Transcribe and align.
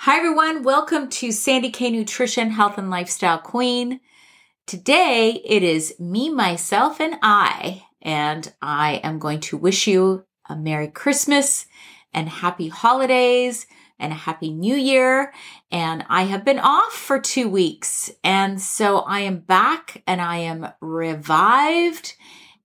Hi, 0.00 0.18
everyone. 0.18 0.62
Welcome 0.62 1.08
to 1.08 1.32
Sandy 1.32 1.70
K 1.70 1.90
Nutrition, 1.90 2.50
Health 2.50 2.78
and 2.78 2.90
Lifestyle 2.90 3.38
Queen. 3.38 3.98
Today 4.66 5.42
it 5.44 5.64
is 5.64 5.98
me, 5.98 6.28
myself, 6.28 7.00
and 7.00 7.16
I, 7.22 7.82
and 8.02 8.52
I 8.60 9.00
am 9.02 9.18
going 9.18 9.40
to 9.40 9.56
wish 9.56 9.88
you 9.88 10.24
a 10.48 10.54
Merry 10.54 10.88
Christmas 10.88 11.66
and 12.12 12.28
Happy 12.28 12.68
Holidays 12.68 13.66
and 13.98 14.12
a 14.12 14.16
Happy 14.16 14.52
New 14.52 14.76
Year. 14.76 15.32
And 15.72 16.04
I 16.08 16.24
have 16.24 16.44
been 16.44 16.60
off 16.60 16.92
for 16.92 17.18
two 17.18 17.48
weeks. 17.48 18.10
And 18.22 18.60
so 18.60 18.98
I 18.98 19.20
am 19.20 19.38
back 19.38 20.04
and 20.06 20.20
I 20.20 20.36
am 20.36 20.68
revived 20.80 22.14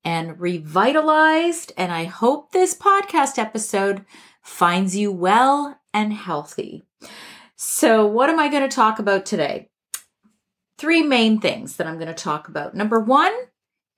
and 0.03 0.39
revitalized. 0.39 1.71
And 1.75 1.91
I 1.93 2.03
hope 2.03 2.51
this 2.51 2.75
podcast 2.75 3.39
episode 3.39 4.05
finds 4.43 4.95
you 4.95 5.11
well 5.11 5.79
and 5.91 6.13
healthy. 6.13 6.83
So, 7.55 8.05
what 8.05 8.29
am 8.29 8.39
I 8.39 8.49
going 8.49 8.67
to 8.67 8.75
talk 8.75 8.99
about 8.99 9.25
today? 9.25 9.69
Three 10.77 11.03
main 11.03 11.39
things 11.39 11.75
that 11.75 11.87
I'm 11.87 11.95
going 11.95 12.07
to 12.07 12.13
talk 12.13 12.47
about. 12.47 12.73
Number 12.73 12.99
one 12.99 13.33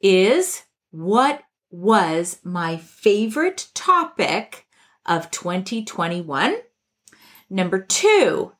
is 0.01 0.63
what 0.91 1.41
was 1.71 2.39
my 2.43 2.77
favorite 2.77 3.69
topic 3.73 4.67
of 5.05 5.31
2021? 5.31 6.57
Number 7.49 7.81
two, 7.81 8.51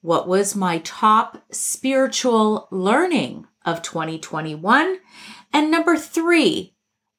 what 0.00 0.28
was 0.28 0.54
my 0.54 0.78
top 0.78 1.42
spiritual 1.50 2.68
learning 2.70 3.46
of 3.64 3.82
2021? 3.82 4.98
And 5.52 5.70
number 5.70 5.96
three, 5.96 6.74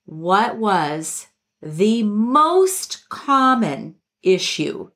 what 0.06 0.58
was 0.58 1.28
the 1.62 2.04
most 2.04 3.10
common 3.10 3.96
issue 4.22 4.92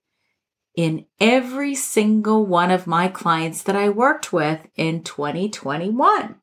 in 0.78 1.06
every 1.20 1.74
single 1.74 2.46
one 2.46 2.70
of 2.70 2.86
my 2.86 3.08
clients 3.08 3.64
that 3.64 3.76
I 3.76 3.90
worked 3.90 4.32
with 4.32 4.60
in 4.76 5.04
2021. 5.04 6.36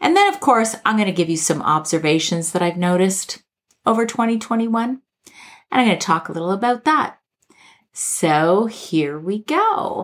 And 0.00 0.16
then, 0.16 0.32
of 0.32 0.40
course, 0.40 0.74
I'm 0.84 0.96
going 0.96 1.06
to 1.06 1.12
give 1.12 1.30
you 1.30 1.36
some 1.36 1.62
observations 1.62 2.52
that 2.52 2.62
I've 2.62 2.76
noticed 2.76 3.42
over 3.86 4.04
2021. 4.04 5.00
And 5.70 5.80
I'm 5.80 5.86
going 5.86 5.98
to 5.98 6.04
talk 6.04 6.28
a 6.28 6.32
little 6.32 6.50
about 6.50 6.84
that. 6.84 7.20
So 7.92 8.66
here 8.66 9.18
we 9.18 9.38
go. 9.38 10.02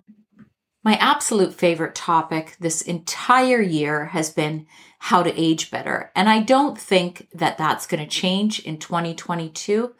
My 0.83 0.95
absolute 0.95 1.53
favorite 1.53 1.95
topic 1.95 2.55
this 2.59 2.81
entire 2.81 3.61
year 3.61 4.05
has 4.07 4.29
been 4.29 4.65
how 4.99 5.23
to 5.23 5.41
age 5.41 5.71
better. 5.71 6.11
And 6.15 6.29
I 6.29 6.41
don't 6.41 6.79
think 6.79 7.27
that 7.33 7.57
that's 7.57 7.87
going 7.87 8.01
to 8.01 8.09
change 8.09 8.59
in 8.59 8.77
2022. 8.77 9.93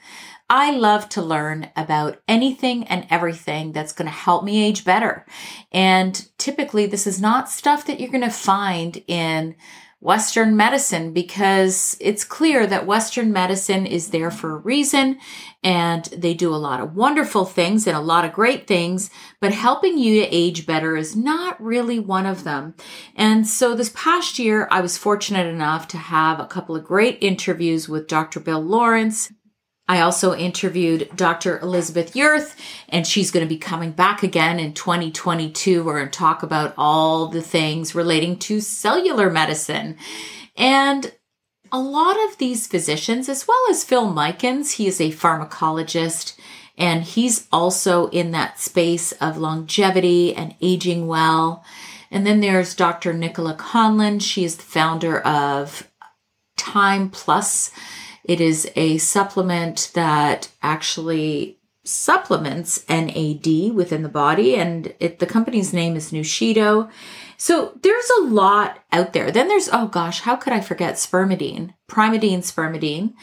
I 0.49 0.71
love 0.71 1.09
to 1.09 1.23
learn 1.23 1.71
about 1.75 2.21
anything 2.27 2.83
and 2.85 3.07
everything 3.09 3.71
that's 3.71 3.93
going 3.93 4.05
to 4.05 4.11
help 4.11 4.43
me 4.43 4.63
age 4.63 4.85
better. 4.85 5.25
And 5.71 6.27
typically, 6.37 6.85
this 6.85 7.07
is 7.07 7.19
not 7.19 7.49
stuff 7.49 7.87
that 7.87 7.99
you're 7.99 8.11
going 8.11 8.21
to 8.21 8.29
find 8.29 9.03
in 9.07 9.55
Western 9.99 10.55
medicine 10.55 11.13
because 11.13 11.97
it's 11.99 12.23
clear 12.23 12.67
that 12.67 12.85
Western 12.85 13.33
medicine 13.33 13.87
is 13.87 14.09
there 14.09 14.29
for 14.29 14.51
a 14.51 14.59
reason 14.59 15.17
and 15.63 16.05
they 16.15 16.35
do 16.35 16.53
a 16.53 16.57
lot 16.57 16.79
of 16.79 16.95
wonderful 16.95 17.43
things 17.43 17.87
and 17.87 17.97
a 17.97 18.01
lot 18.01 18.23
of 18.23 18.31
great 18.31 18.67
things, 18.67 19.09
but 19.41 19.51
helping 19.51 19.97
you 19.97 20.21
to 20.21 20.27
age 20.27 20.67
better 20.67 20.95
is 20.95 21.15
not 21.15 21.59
really 21.59 21.97
one 21.97 22.27
of 22.27 22.43
them. 22.43 22.75
And 23.15 23.47
so 23.47 23.73
this 23.73 23.91
past 23.95 24.37
year, 24.37 24.67
I 24.69 24.81
was 24.81 24.95
fortunate 24.95 25.47
enough 25.47 25.87
to 25.87 25.97
have 25.97 26.39
a 26.39 26.45
couple 26.45 26.75
of 26.75 26.83
great 26.83 27.17
interviews 27.21 27.89
with 27.89 28.07
Dr. 28.07 28.39
Bill 28.39 28.61
Lawrence 28.61 29.31
I 29.87 30.01
also 30.01 30.33
interviewed 30.35 31.09
Dr. 31.15 31.59
Elizabeth 31.59 32.13
Yurth, 32.13 32.55
and 32.89 33.05
she's 33.05 33.29
going 33.29 33.45
to 33.45 33.53
be 33.53 33.59
coming 33.59 33.91
back 33.91 34.23
again 34.23 34.59
in 34.59 34.73
2022. 34.73 35.83
We're 35.83 35.99
going 35.99 36.09
to 36.09 36.17
talk 36.17 36.41
about 36.41 36.73
all 36.77 37.27
the 37.27 37.41
things 37.41 37.93
relating 37.93 38.39
to 38.39 38.61
cellular 38.61 39.29
medicine. 39.29 39.97
And 40.55 41.13
a 41.71 41.79
lot 41.79 42.17
of 42.27 42.37
these 42.39 42.67
physicians, 42.67 43.29
as 43.29 43.47
well 43.47 43.61
as 43.69 43.83
Phil 43.83 44.11
Micans, 44.11 44.73
he 44.73 44.87
is 44.87 44.99
a 44.99 45.11
pharmacologist, 45.11 46.35
and 46.77 47.03
he's 47.03 47.47
also 47.51 48.07
in 48.07 48.31
that 48.31 48.59
space 48.59 49.11
of 49.13 49.37
longevity 49.37 50.35
and 50.35 50.55
aging 50.61 51.05
well. 51.05 51.63
And 52.09 52.25
then 52.25 52.41
there's 52.41 52.75
Dr. 52.75 53.13
Nicola 53.13 53.55
Conlon. 53.55 54.19
She 54.21 54.43
is 54.43 54.57
the 54.57 54.63
founder 54.63 55.19
of 55.19 55.91
Time 56.57 57.09
Plus 57.09 57.71
it 58.27 58.41
is 58.41 58.69
a 58.75 58.97
supplement 58.97 59.91
that 59.93 60.49
actually 60.61 61.59
supplements 61.83 62.83
NAD 62.89 63.73
within 63.73 64.01
the 64.01 64.09
body, 64.09 64.55
and 64.55 64.93
it, 64.99 65.19
the 65.19 65.27
company's 65.27 65.71
name 65.71 65.95
is 65.95 66.11
Nuchido. 66.11 66.89
So 67.37 67.77
there's 67.81 68.09
a 68.19 68.23
lot 68.23 68.79
out 68.91 69.13
there. 69.13 69.31
Then 69.31 69.47
there's, 69.47 69.69
oh 69.71 69.87
gosh, 69.87 70.21
how 70.21 70.35
could 70.35 70.53
I 70.53 70.61
forget 70.61 70.95
spermidine? 70.95 71.73
Primeadine, 71.87 72.39
spermidine, 72.39 73.13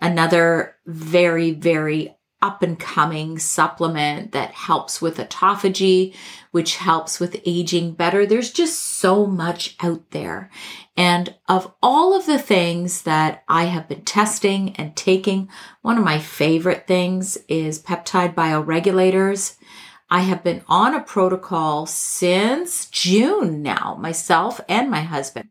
another 0.00 0.76
very, 0.86 1.50
very 1.50 2.16
up 2.42 2.62
and 2.62 2.78
coming 2.78 3.38
supplement 3.38 4.32
that 4.32 4.50
helps 4.50 5.00
with 5.00 5.16
autophagy, 5.16 6.14
which 6.50 6.76
helps 6.76 7.20
with 7.20 7.40
aging 7.46 7.92
better. 7.92 8.26
There's 8.26 8.50
just 8.50 8.78
so 8.78 9.24
much 9.24 9.76
out 9.80 10.10
there. 10.10 10.50
And 10.96 11.34
of 11.48 11.72
all 11.82 12.14
of 12.14 12.26
the 12.26 12.38
things 12.38 13.02
that 13.02 13.44
I 13.48 13.64
have 13.64 13.88
been 13.88 14.02
testing 14.02 14.76
and 14.76 14.94
taking, 14.94 15.48
one 15.80 15.96
of 15.96 16.04
my 16.04 16.18
favorite 16.18 16.86
things 16.86 17.38
is 17.48 17.80
peptide 17.80 18.34
bioregulators. 18.34 19.56
I 20.10 20.20
have 20.20 20.44
been 20.44 20.62
on 20.68 20.94
a 20.94 21.00
protocol 21.00 21.86
since 21.86 22.86
June 22.90 23.62
now, 23.62 23.96
myself 23.98 24.60
and 24.68 24.90
my 24.90 25.00
husband. 25.00 25.48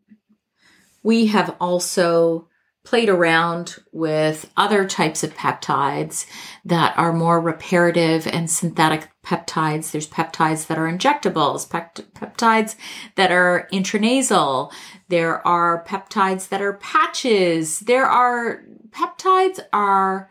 We 1.02 1.26
have 1.26 1.56
also 1.60 2.48
played 2.84 3.08
around 3.08 3.76
with 3.92 4.50
other 4.56 4.86
types 4.86 5.22
of 5.22 5.34
peptides 5.34 6.26
that 6.64 6.96
are 6.98 7.12
more 7.12 7.40
reparative 7.40 8.26
and 8.26 8.50
synthetic 8.50 9.08
peptides. 9.24 9.92
There's 9.92 10.08
peptides 10.08 10.66
that 10.66 10.78
are 10.78 10.90
injectables, 10.90 11.68
peptides 11.68 12.74
that 13.14 13.30
are 13.30 13.68
intranasal. 13.72 14.72
There 15.08 15.46
are 15.46 15.84
peptides 15.84 16.48
that 16.48 16.60
are 16.60 16.74
patches. 16.74 17.80
There 17.80 18.06
are 18.06 18.64
peptides 18.90 19.60
are 19.72 20.28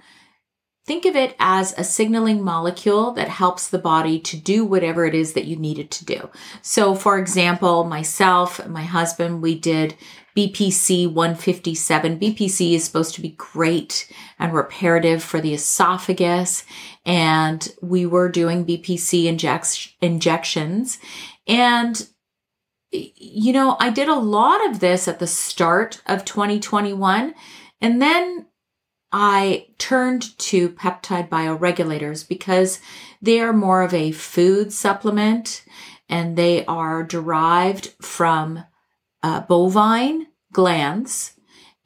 think 0.85 1.05
of 1.05 1.15
it 1.15 1.35
as 1.39 1.73
a 1.77 1.83
signaling 1.83 2.43
molecule 2.43 3.11
that 3.11 3.29
helps 3.29 3.69
the 3.69 3.77
body 3.77 4.19
to 4.19 4.35
do 4.35 4.65
whatever 4.65 5.05
it 5.05 5.13
is 5.15 5.33
that 5.33 5.45
you 5.45 5.55
need 5.55 5.79
it 5.79 5.91
to 5.91 6.03
do. 6.03 6.29
So 6.61 6.95
for 6.95 7.17
example, 7.17 7.85
myself, 7.85 8.67
my 8.67 8.83
husband, 8.83 9.41
we 9.41 9.57
did 9.57 9.95
BPC 10.35 11.11
157. 11.11 12.19
BPC 12.19 12.73
is 12.73 12.83
supposed 12.83 13.15
to 13.15 13.21
be 13.21 13.31
great 13.31 14.11
and 14.39 14.53
reparative 14.53 15.21
for 15.23 15.41
the 15.41 15.53
esophagus. 15.53 16.63
And 17.05 17.67
we 17.81 18.05
were 18.05 18.29
doing 18.29 18.65
BPC 18.65 19.25
inject- 19.25 19.93
injections. 20.01 20.99
And, 21.47 22.07
you 22.91 23.53
know, 23.53 23.75
I 23.79 23.89
did 23.89 24.07
a 24.07 24.15
lot 24.15 24.65
of 24.69 24.79
this 24.79 25.07
at 25.07 25.19
the 25.19 25.27
start 25.27 26.01
of 26.05 26.23
2021. 26.23 27.33
And 27.81 28.01
then 28.01 28.45
I 29.11 29.67
turned 29.77 30.37
to 30.37 30.69
peptide 30.69 31.27
bioregulators 31.27 32.25
because 32.25 32.79
they 33.21 33.41
are 33.41 33.53
more 33.53 33.81
of 33.81 33.93
a 33.93 34.13
food 34.13 34.71
supplement 34.71 35.65
and 36.07 36.37
they 36.37 36.65
are 36.65 37.03
derived 37.03 37.87
from 38.01 38.63
uh, 39.23 39.41
bovine 39.41 40.27
glands. 40.51 41.33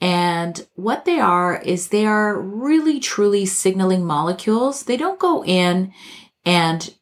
And 0.02 0.68
what 0.76 1.06
they 1.06 1.20
are 1.20 1.62
is 1.62 1.88
they 1.88 2.06
are 2.06 2.40
really 2.40 3.00
truly 3.00 3.46
signaling 3.46 4.06
molecules. 4.06 4.84
They 4.84 4.98
don't 4.98 5.20
go 5.20 5.44
in 5.44 5.94
and 6.46 6.94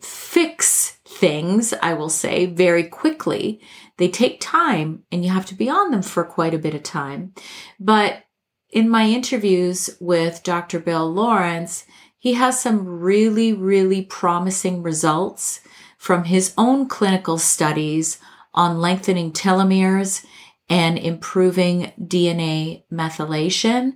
fix 0.00 0.98
things, 1.06 1.72
I 1.82 1.94
will 1.94 2.10
say, 2.10 2.46
very 2.46 2.84
quickly. 2.84 3.60
They 3.96 4.08
take 4.08 4.40
time 4.40 5.02
and 5.10 5.24
you 5.24 5.30
have 5.32 5.46
to 5.46 5.54
be 5.54 5.68
on 5.68 5.90
them 5.90 6.02
for 6.02 6.24
quite 6.24 6.54
a 6.54 6.58
bit 6.58 6.74
of 6.74 6.82
time. 6.82 7.34
But 7.80 8.24
in 8.70 8.88
my 8.88 9.06
interviews 9.06 9.90
with 10.00 10.42
Dr. 10.42 10.78
Bill 10.78 11.10
Lawrence, 11.10 11.84
he 12.18 12.34
has 12.34 12.60
some 12.60 12.86
really, 12.86 13.52
really 13.52 14.02
promising 14.02 14.82
results 14.82 15.60
from 15.96 16.24
his 16.24 16.52
own 16.56 16.88
clinical 16.88 17.38
studies 17.38 18.18
on 18.58 18.80
lengthening 18.80 19.32
telomeres 19.32 20.26
and 20.68 20.98
improving 20.98 21.92
DNA 21.98 22.82
methylation. 22.92 23.92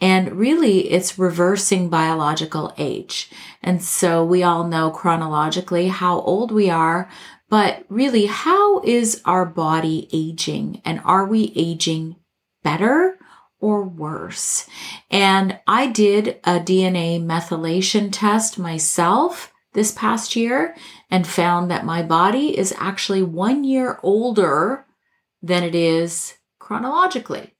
And 0.00 0.32
really, 0.32 0.90
it's 0.90 1.18
reversing 1.18 1.90
biological 1.90 2.72
age. 2.78 3.30
And 3.62 3.82
so 3.82 4.24
we 4.24 4.42
all 4.42 4.66
know 4.66 4.90
chronologically 4.90 5.88
how 5.88 6.20
old 6.20 6.50
we 6.50 6.70
are, 6.70 7.10
but 7.50 7.84
really, 7.90 8.26
how 8.26 8.80
is 8.82 9.20
our 9.26 9.44
body 9.44 10.08
aging? 10.10 10.80
And 10.86 11.00
are 11.04 11.26
we 11.26 11.52
aging 11.54 12.16
better 12.62 13.18
or 13.60 13.84
worse? 13.84 14.66
And 15.10 15.58
I 15.66 15.86
did 15.86 16.40
a 16.44 16.60
DNA 16.60 17.22
methylation 17.22 18.08
test 18.10 18.58
myself 18.58 19.52
this 19.78 19.92
past 19.92 20.34
year 20.34 20.74
and 21.08 21.24
found 21.24 21.70
that 21.70 21.86
my 21.86 22.02
body 22.02 22.58
is 22.58 22.74
actually 22.78 23.22
one 23.22 23.62
year 23.62 24.00
older 24.02 24.84
than 25.40 25.62
it 25.62 25.72
is 25.72 26.34
chronologically. 26.58 27.54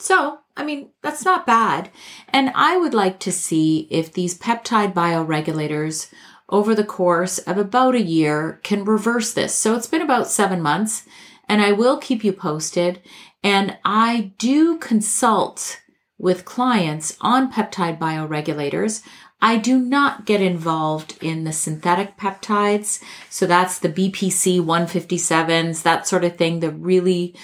So, 0.00 0.40
I 0.56 0.64
mean, 0.64 0.90
that's 1.00 1.24
not 1.24 1.46
bad. 1.46 1.90
And 2.30 2.50
I 2.56 2.76
would 2.76 2.92
like 2.92 3.20
to 3.20 3.30
see 3.30 3.86
if 3.88 4.12
these 4.12 4.36
peptide 4.36 4.92
bioregulators 4.92 6.12
over 6.48 6.74
the 6.74 6.82
course 6.82 7.38
of 7.38 7.56
about 7.56 7.94
a 7.94 8.02
year 8.02 8.58
can 8.64 8.84
reverse 8.84 9.32
this. 9.32 9.54
So 9.54 9.76
it's 9.76 9.86
been 9.86 10.02
about 10.02 10.26
seven 10.26 10.60
months 10.60 11.06
and 11.48 11.62
I 11.62 11.70
will 11.70 11.98
keep 11.98 12.24
you 12.24 12.32
posted. 12.32 13.00
And 13.44 13.78
I 13.84 14.32
do 14.38 14.76
consult 14.78 15.80
with 16.18 16.44
clients 16.44 17.16
on 17.20 17.52
peptide 17.52 18.00
bioregulators. 18.00 19.02
I 19.42 19.56
do 19.56 19.78
not 19.78 20.26
get 20.26 20.42
involved 20.42 21.16
in 21.22 21.44
the 21.44 21.52
synthetic 21.52 22.16
peptides. 22.16 23.02
So 23.30 23.46
that's 23.46 23.78
the 23.78 23.88
BPC 23.88 24.60
157s, 24.60 25.82
that 25.82 26.06
sort 26.06 26.24
of 26.24 26.36
thing. 26.36 26.60
The 26.60 26.70
really, 26.70 27.34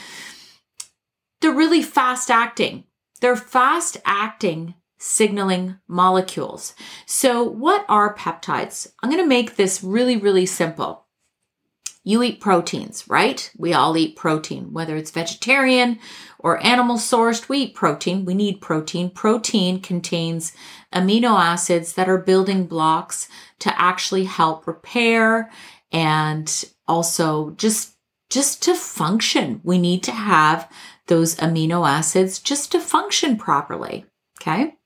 they're 1.40 1.52
really 1.52 1.82
fast 1.82 2.30
acting. 2.30 2.84
They're 3.20 3.36
fast 3.36 3.96
acting 4.04 4.74
signaling 4.98 5.78
molecules. 5.88 6.74
So 7.06 7.42
what 7.42 7.84
are 7.88 8.14
peptides? 8.14 8.90
I'm 9.02 9.10
going 9.10 9.22
to 9.22 9.28
make 9.28 9.56
this 9.56 9.82
really, 9.82 10.16
really 10.16 10.46
simple. 10.46 11.05
You 12.06 12.22
eat 12.22 12.40
proteins, 12.40 13.08
right? 13.08 13.50
We 13.58 13.74
all 13.74 13.96
eat 13.96 14.14
protein, 14.14 14.72
whether 14.72 14.96
it's 14.96 15.10
vegetarian 15.10 15.98
or 16.38 16.64
animal 16.64 16.98
sourced, 16.98 17.48
we 17.48 17.58
eat 17.58 17.74
protein. 17.74 18.24
We 18.24 18.32
need 18.32 18.60
protein. 18.60 19.10
Protein 19.10 19.80
contains 19.80 20.52
amino 20.94 21.36
acids 21.36 21.94
that 21.94 22.08
are 22.08 22.16
building 22.16 22.66
blocks 22.66 23.26
to 23.58 23.76
actually 23.76 24.22
help 24.22 24.68
repair 24.68 25.50
and 25.90 26.64
also 26.86 27.50
just 27.56 27.96
just 28.30 28.62
to 28.62 28.76
function. 28.76 29.60
We 29.64 29.76
need 29.76 30.04
to 30.04 30.12
have 30.12 30.70
those 31.08 31.34
amino 31.34 31.88
acids 31.88 32.38
just 32.38 32.70
to 32.70 32.78
function 32.78 33.36
properly. 33.36 34.06
Okay. 34.40 34.76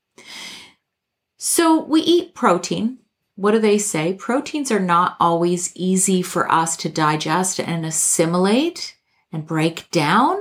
So 1.37 1.83
we 1.83 2.01
eat 2.01 2.33
protein. 2.33 2.97
What 3.41 3.53
do 3.53 3.59
they 3.59 3.79
say? 3.79 4.13
Proteins 4.13 4.71
are 4.71 4.79
not 4.79 5.17
always 5.19 5.75
easy 5.75 6.21
for 6.21 6.51
us 6.51 6.77
to 6.77 6.89
digest 6.89 7.59
and 7.59 7.83
assimilate 7.83 8.95
and 9.31 9.47
break 9.47 9.89
down 9.89 10.37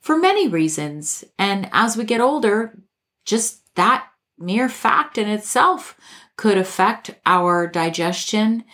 for 0.00 0.16
many 0.18 0.48
reasons. 0.48 1.22
And 1.38 1.68
as 1.70 1.96
we 1.96 2.02
get 2.02 2.20
older, 2.20 2.82
just 3.24 3.72
that 3.76 4.08
mere 4.36 4.68
fact 4.68 5.18
in 5.18 5.28
itself 5.28 5.96
could 6.36 6.58
affect 6.58 7.14
our 7.24 7.68
digestion 7.68 8.64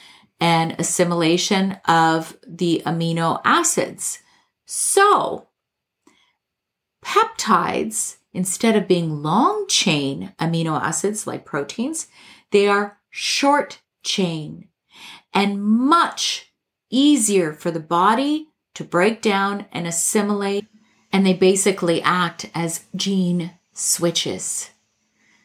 and 0.40 0.74
assimilation 0.78 1.72
of 1.86 2.38
the 2.48 2.80
amino 2.86 3.42
acids. 3.44 4.20
So, 4.64 5.48
peptides 7.04 8.16
Instead 8.34 8.76
of 8.76 8.88
being 8.88 9.22
long 9.22 9.66
chain 9.68 10.32
amino 10.38 10.80
acids 10.80 11.26
like 11.26 11.44
proteins, 11.44 12.06
they 12.50 12.66
are 12.66 12.98
short 13.12 13.80
chain 14.02 14.66
and 15.32 15.62
much 15.62 16.52
easier 16.90 17.52
for 17.52 17.70
the 17.70 17.78
body 17.78 18.48
to 18.74 18.82
break 18.82 19.22
down 19.22 19.66
and 19.70 19.86
assimilate. 19.86 20.66
And 21.12 21.26
they 21.26 21.34
basically 21.34 22.02
act 22.02 22.50
as 22.54 22.86
gene 22.96 23.52
switches. 23.74 24.70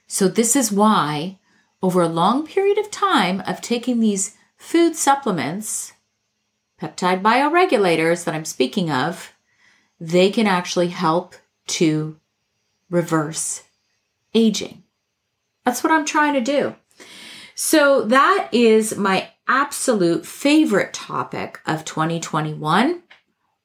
So 0.08 0.30
this 0.30 0.56
is 0.56 0.72
why 0.72 1.40
over 1.84 2.02
a 2.02 2.08
long 2.08 2.48
period 2.48 2.78
of 2.78 2.90
time 2.90 3.42
of 3.42 3.62
taking 3.62 4.00
these 4.00 4.38
food 4.56 4.96
supplements, 4.96 5.92
peptide 6.82 7.22
bioregulators 7.22 8.24
that 8.24 8.34
I'm 8.34 8.46
speaking 8.46 8.90
of, 8.90 9.34
they 10.00 10.32
can 10.32 10.48
actually 10.48 10.88
help 10.88 11.36
to 11.68 12.18
reverse 12.90 13.64
aging. 14.34 14.84
That's 15.66 15.84
what 15.84 15.92
I'm 15.92 16.06
trying 16.06 16.34
to 16.34 16.42
do. 16.42 16.76
So 17.60 18.04
that 18.04 18.50
is 18.52 18.98
my 18.98 19.30
absolute 19.48 20.28
favorite 20.28 20.94
topic 20.94 21.60
of 21.66 21.86
2021 21.86 23.02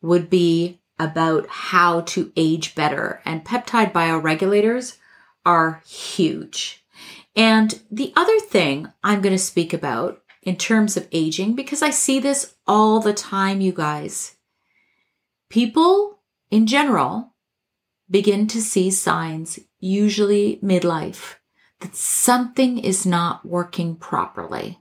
would 0.01 0.31
be 0.31 0.81
about 0.99 1.47
how 1.49 2.01
to 2.01 2.33
age 2.35 2.75
better 2.75 3.21
and 3.27 3.45
peptide 3.45 3.93
bioregulators 3.93 4.97
are 5.45 5.83
huge. 5.87 6.83
And 7.37 7.83
the 7.91 8.15
other 8.17 8.41
thing 8.41 8.91
I'm 9.05 9.21
going 9.21 9.35
to 9.35 9.39
speak 9.39 9.75
about 9.75 10.23
in 10.43 10.57
terms 10.57 10.97
of 10.97 11.07
aging 11.13 11.55
because 11.55 11.83
I 11.83 11.91
see 11.91 12.19
this 12.19 12.55
all 12.67 12.99
the 12.99 13.13
time 13.13 13.61
you 13.61 13.73
guys. 13.73 14.37
People 15.51 16.19
in 16.51 16.67
general 16.67 17.35
begin 18.11 18.47
to 18.47 18.63
see 18.63 18.91
signs, 18.91 19.59
usually 19.81 20.59
midlife, 20.63 21.35
that 21.83 21.97
something 21.97 22.79
is 22.79 23.05
not 23.05 23.45
working 23.45 23.97
properly. 23.97 24.79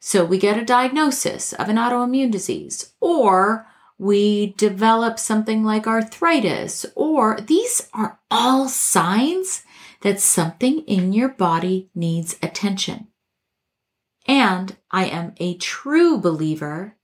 So 0.00 0.24
we 0.24 0.38
get 0.38 0.58
a 0.58 0.64
diagnosis 0.64 1.52
of 1.52 1.68
an 1.68 1.76
autoimmune 1.76 2.30
disease, 2.30 2.94
or 3.00 3.66
we 3.98 4.54
develop 4.56 5.18
something 5.18 5.64
like 5.64 5.86
arthritis, 5.86 6.86
or 6.94 7.38
these 7.40 7.88
are 7.92 8.18
all 8.30 8.68
signs 8.68 9.62
that 10.02 10.20
something 10.20 10.80
in 10.80 11.12
your 11.12 11.28
body 11.28 11.90
needs 11.94 12.36
attention. 12.42 13.08
And 14.26 14.76
I 14.90 15.06
am 15.06 15.34
a 15.38 15.56
true 15.56 16.18
believer 16.18 16.96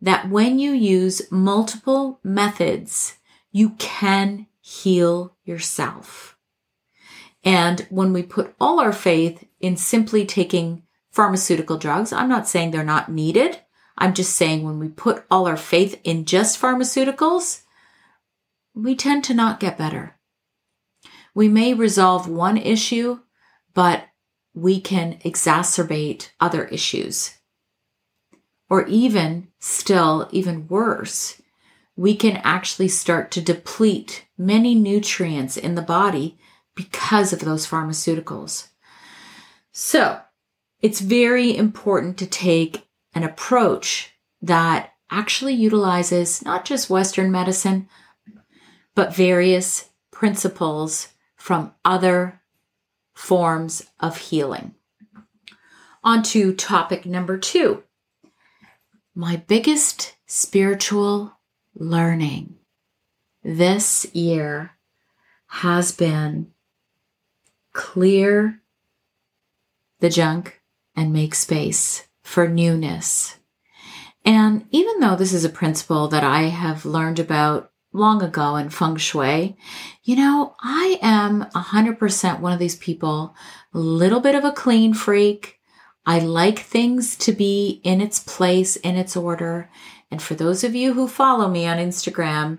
that 0.00 0.28
when 0.28 0.58
you 0.58 0.72
use 0.72 1.30
multiple 1.30 2.20
methods 2.22 3.16
you 3.50 3.70
can 3.70 4.46
heal 4.60 5.36
yourself. 5.44 6.37
And 7.44 7.86
when 7.90 8.12
we 8.12 8.22
put 8.22 8.54
all 8.60 8.80
our 8.80 8.92
faith 8.92 9.46
in 9.60 9.76
simply 9.76 10.26
taking 10.26 10.82
pharmaceutical 11.12 11.78
drugs, 11.78 12.12
I'm 12.12 12.28
not 12.28 12.48
saying 12.48 12.70
they're 12.70 12.84
not 12.84 13.10
needed. 13.10 13.60
I'm 13.96 14.14
just 14.14 14.36
saying 14.36 14.62
when 14.62 14.78
we 14.78 14.88
put 14.88 15.24
all 15.30 15.46
our 15.46 15.56
faith 15.56 16.00
in 16.04 16.24
just 16.24 16.60
pharmaceuticals, 16.60 17.62
we 18.74 18.94
tend 18.94 19.24
to 19.24 19.34
not 19.34 19.60
get 19.60 19.78
better. 19.78 20.16
We 21.34 21.48
may 21.48 21.74
resolve 21.74 22.28
one 22.28 22.56
issue, 22.56 23.20
but 23.74 24.04
we 24.54 24.80
can 24.80 25.18
exacerbate 25.24 26.30
other 26.40 26.64
issues. 26.66 27.38
Or 28.70 28.86
even 28.86 29.48
still, 29.58 30.28
even 30.30 30.68
worse, 30.68 31.40
we 31.96 32.14
can 32.14 32.36
actually 32.38 32.88
start 32.88 33.30
to 33.32 33.40
deplete 33.40 34.26
many 34.36 34.74
nutrients 34.74 35.56
in 35.56 35.74
the 35.74 35.82
body 35.82 36.38
because 36.78 37.32
of 37.32 37.40
those 37.40 37.66
pharmaceuticals. 37.66 38.68
So 39.72 40.20
it's 40.80 41.00
very 41.00 41.56
important 41.56 42.16
to 42.18 42.26
take 42.26 42.86
an 43.14 43.24
approach 43.24 44.12
that 44.40 44.92
actually 45.10 45.54
utilizes 45.54 46.44
not 46.44 46.64
just 46.64 46.88
Western 46.88 47.32
medicine, 47.32 47.88
but 48.94 49.12
various 49.12 49.90
principles 50.12 51.08
from 51.34 51.74
other 51.84 52.42
forms 53.12 53.84
of 53.98 54.16
healing. 54.16 54.76
On 56.04 56.22
to 56.22 56.54
topic 56.54 57.04
number 57.04 57.38
two. 57.38 57.82
My 59.16 59.34
biggest 59.34 60.14
spiritual 60.26 61.32
learning 61.74 62.54
this 63.42 64.06
year 64.14 64.78
has 65.48 65.90
been 65.90 66.52
clear 67.78 68.60
the 70.00 70.10
junk 70.10 70.60
and 70.96 71.12
make 71.12 71.32
space 71.32 72.08
for 72.24 72.48
newness. 72.48 73.38
And 74.24 74.66
even 74.72 74.98
though 74.98 75.14
this 75.14 75.32
is 75.32 75.44
a 75.44 75.48
principle 75.48 76.08
that 76.08 76.24
I 76.24 76.42
have 76.42 76.84
learned 76.84 77.20
about 77.20 77.70
long 77.92 78.20
ago 78.20 78.56
in 78.56 78.70
feng 78.70 78.96
shui, 78.96 79.56
you 80.02 80.16
know, 80.16 80.56
I 80.60 80.98
am 81.00 81.44
100% 81.54 82.40
one 82.40 82.52
of 82.52 82.58
these 82.58 82.74
people, 82.74 83.36
a 83.72 83.78
little 83.78 84.20
bit 84.20 84.34
of 84.34 84.44
a 84.44 84.50
clean 84.50 84.92
freak. 84.92 85.60
I 86.04 86.18
like 86.18 86.58
things 86.58 87.14
to 87.18 87.32
be 87.32 87.80
in 87.84 88.00
its 88.00 88.18
place, 88.18 88.74
in 88.74 88.96
its 88.96 89.16
order. 89.16 89.70
And 90.10 90.20
for 90.20 90.34
those 90.34 90.64
of 90.64 90.74
you 90.74 90.94
who 90.94 91.06
follow 91.06 91.48
me 91.48 91.64
on 91.68 91.78
Instagram, 91.78 92.58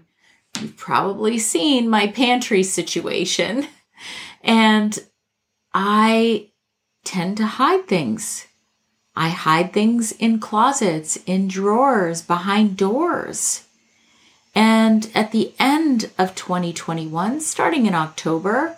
you've 0.61 0.77
probably 0.77 1.37
seen 1.39 1.89
my 1.89 2.07
pantry 2.07 2.63
situation. 2.63 3.67
And 4.41 4.97
I 5.73 6.47
tend 7.03 7.37
to 7.37 7.45
hide 7.45 7.87
things. 7.87 8.47
I 9.15 9.29
hide 9.29 9.73
things 9.73 10.11
in 10.13 10.39
closets, 10.39 11.17
in 11.25 11.47
drawers, 11.47 12.21
behind 12.21 12.77
doors. 12.77 13.63
And 14.55 15.09
at 15.13 15.31
the 15.31 15.53
end 15.59 16.09
of 16.17 16.35
2021, 16.35 17.41
starting 17.41 17.85
in 17.85 17.93
October, 17.93 18.77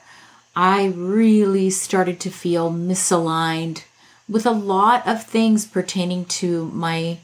I 0.56 0.88
really 0.88 1.70
started 1.70 2.20
to 2.22 2.30
feel 2.30 2.72
misaligned 2.72 3.84
with 4.28 4.46
a 4.46 4.52
lot 4.52 5.08
of 5.08 5.24
things 5.24 5.66
pertaining 5.66 6.26
to 6.26 6.66
my 6.68 7.20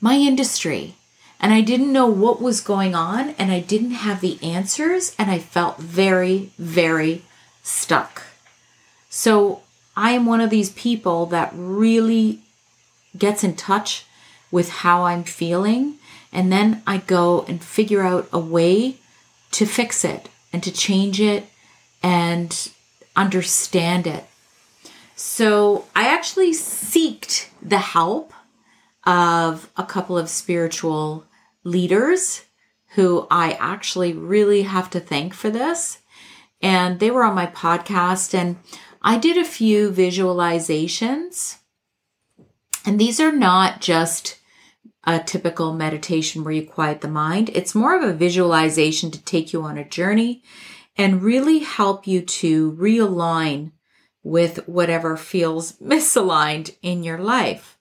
my 0.00 0.14
industry. 0.16 0.94
And 1.40 1.52
I 1.52 1.62
didn't 1.62 1.92
know 1.92 2.06
what 2.06 2.40
was 2.40 2.60
going 2.60 2.94
on 2.94 3.30
and 3.30 3.50
I 3.50 3.60
didn't 3.60 3.92
have 3.92 4.20
the 4.20 4.38
answers 4.42 5.14
and 5.18 5.30
I 5.30 5.38
felt 5.38 5.78
very 5.78 6.50
very 6.58 7.22
stuck. 7.62 8.22
So 9.16 9.62
I 9.96 10.10
am 10.10 10.26
one 10.26 10.40
of 10.40 10.50
these 10.50 10.70
people 10.70 11.26
that 11.26 11.52
really 11.54 12.40
gets 13.16 13.44
in 13.44 13.54
touch 13.54 14.06
with 14.50 14.68
how 14.68 15.04
I'm 15.04 15.22
feeling. 15.22 15.98
And 16.32 16.50
then 16.50 16.82
I 16.84 16.96
go 16.96 17.44
and 17.46 17.62
figure 17.62 18.02
out 18.02 18.28
a 18.32 18.40
way 18.40 18.96
to 19.52 19.66
fix 19.66 20.04
it 20.04 20.28
and 20.52 20.64
to 20.64 20.72
change 20.72 21.20
it 21.20 21.46
and 22.02 22.72
understand 23.14 24.08
it. 24.08 24.24
So 25.14 25.84
I 25.94 26.08
actually 26.08 26.50
seeked 26.50 27.50
the 27.62 27.78
help 27.78 28.32
of 29.06 29.70
a 29.76 29.84
couple 29.84 30.18
of 30.18 30.28
spiritual 30.28 31.24
leaders 31.62 32.42
who 32.96 33.28
I 33.30 33.52
actually 33.60 34.12
really 34.12 34.62
have 34.62 34.90
to 34.90 34.98
thank 34.98 35.34
for 35.34 35.50
this. 35.50 35.98
And 36.60 36.98
they 36.98 37.10
were 37.10 37.24
on 37.24 37.34
my 37.34 37.46
podcast 37.46 38.32
and 38.32 38.56
I 39.06 39.18
did 39.18 39.36
a 39.36 39.44
few 39.44 39.90
visualizations. 39.90 41.58
And 42.86 42.98
these 42.98 43.20
are 43.20 43.32
not 43.32 43.82
just 43.82 44.40
a 45.04 45.20
typical 45.20 45.74
meditation 45.74 46.42
where 46.42 46.54
you 46.54 46.66
quiet 46.66 47.02
the 47.02 47.08
mind. 47.08 47.50
It's 47.52 47.74
more 47.74 47.94
of 47.94 48.02
a 48.02 48.14
visualization 48.14 49.10
to 49.10 49.22
take 49.22 49.52
you 49.52 49.60
on 49.60 49.76
a 49.76 49.86
journey 49.86 50.42
and 50.96 51.22
really 51.22 51.58
help 51.58 52.06
you 52.06 52.22
to 52.22 52.72
realign 52.72 53.72
with 54.22 54.66
whatever 54.66 55.18
feels 55.18 55.72
misaligned 55.82 56.74
in 56.80 57.02
your 57.02 57.18
life. 57.18 57.78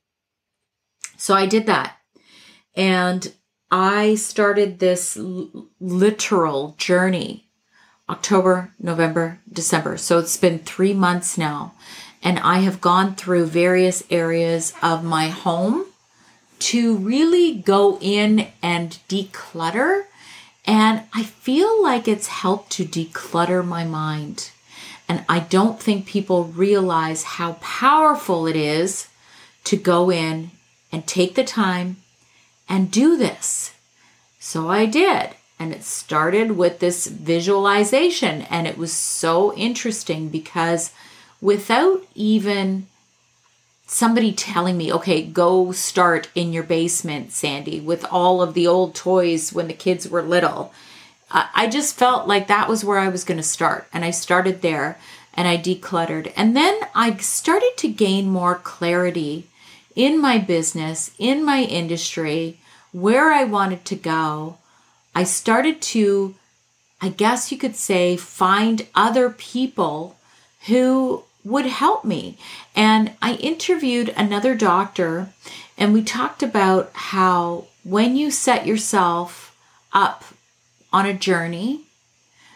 So 1.15 1.33
I 1.33 1.45
did 1.45 1.67
that. 1.67 1.95
And 2.75 3.33
I 3.71 4.15
started 4.15 4.79
this 4.79 5.17
literal 5.79 6.75
journey 6.77 7.42
October, 8.13 8.69
November, 8.79 9.39
December. 9.51 9.97
So 9.97 10.19
it's 10.19 10.37
been 10.37 10.59
three 10.59 10.93
months 10.93 11.35
now. 11.35 11.73
And 12.21 12.37
I 12.39 12.59
have 12.59 12.79
gone 12.79 13.15
through 13.15 13.47
various 13.47 14.03
areas 14.11 14.71
of 14.83 15.03
my 15.03 15.29
home 15.29 15.87
to 16.59 16.95
really 16.95 17.55
go 17.55 17.97
in 17.99 18.49
and 18.61 18.99
declutter. 19.09 20.03
And 20.63 21.01
I 21.11 21.23
feel 21.23 21.81
like 21.81 22.07
it's 22.07 22.27
helped 22.27 22.71
to 22.73 22.85
declutter 22.85 23.65
my 23.65 23.83
mind. 23.83 24.51
And 25.09 25.25
I 25.27 25.39
don't 25.39 25.81
think 25.81 26.05
people 26.05 26.43
realize 26.45 27.23
how 27.23 27.53
powerful 27.61 28.45
it 28.45 28.55
is 28.55 29.07
to 29.63 29.75
go 29.75 30.11
in 30.11 30.51
and 30.91 31.07
take 31.07 31.33
the 31.33 31.43
time 31.43 31.97
and 32.69 32.91
do 32.91 33.17
this. 33.17 33.73
So 34.39 34.69
I 34.69 34.85
did. 34.85 35.31
And 35.59 35.73
it 35.73 35.83
started 35.83 36.51
with 36.51 36.79
this 36.79 37.07
visualization. 37.07 38.41
And 38.43 38.67
it 38.67 38.77
was 38.77 38.91
so 38.91 39.53
interesting 39.55 40.29
because 40.29 40.91
without 41.41 42.03
even 42.15 42.87
somebody 43.85 44.33
telling 44.33 44.77
me, 44.77 44.91
okay, 44.91 45.23
go 45.23 45.71
start 45.71 46.29
in 46.33 46.51
your 46.51 46.63
basement, 46.63 47.31
Sandy, 47.31 47.79
with 47.79 48.05
all 48.11 48.41
of 48.41 48.53
the 48.53 48.65
old 48.65 48.95
toys 48.95 49.53
when 49.53 49.67
the 49.67 49.73
kids 49.73 50.09
were 50.09 50.21
little. 50.21 50.73
I 51.35 51.67
just 51.67 51.95
felt 51.95 52.27
like 52.27 52.47
that 52.47 52.69
was 52.69 52.85
where 52.85 52.99
I 52.99 53.09
was 53.09 53.23
going 53.23 53.37
to 53.37 53.43
start. 53.43 53.87
And 53.91 54.05
I 54.05 54.11
started 54.11 54.61
there 54.61 54.99
and 55.33 55.47
I 55.47 55.57
decluttered. 55.57 56.31
And 56.35 56.55
then 56.55 56.79
I 56.93 57.15
started 57.17 57.71
to 57.77 57.87
gain 57.87 58.29
more 58.29 58.55
clarity 58.55 59.47
in 59.95 60.21
my 60.21 60.37
business, 60.37 61.11
in 61.17 61.43
my 61.43 61.63
industry, 61.63 62.59
where 62.91 63.31
I 63.31 63.43
wanted 63.45 63.83
to 63.85 63.95
go, 63.95 64.57
I 65.15 65.23
started 65.23 65.81
to, 65.81 66.35
I 67.01 67.09
guess 67.09 67.51
you 67.51 67.57
could 67.57 67.75
say, 67.75 68.17
find 68.17 68.87
other 68.95 69.29
people 69.29 70.17
who 70.67 71.23
would 71.43 71.65
help 71.65 72.05
me. 72.05 72.37
And 72.75 73.11
I 73.21 73.35
interviewed 73.35 74.13
another 74.15 74.55
doctor, 74.55 75.29
and 75.77 75.93
we 75.93 76.03
talked 76.03 76.41
about 76.41 76.91
how 76.93 77.65
when 77.83 78.15
you 78.15 78.31
set 78.31 78.65
yourself 78.65 79.55
up 79.91 80.23
on 80.91 81.05
a 81.05 81.13
journey, 81.13 81.81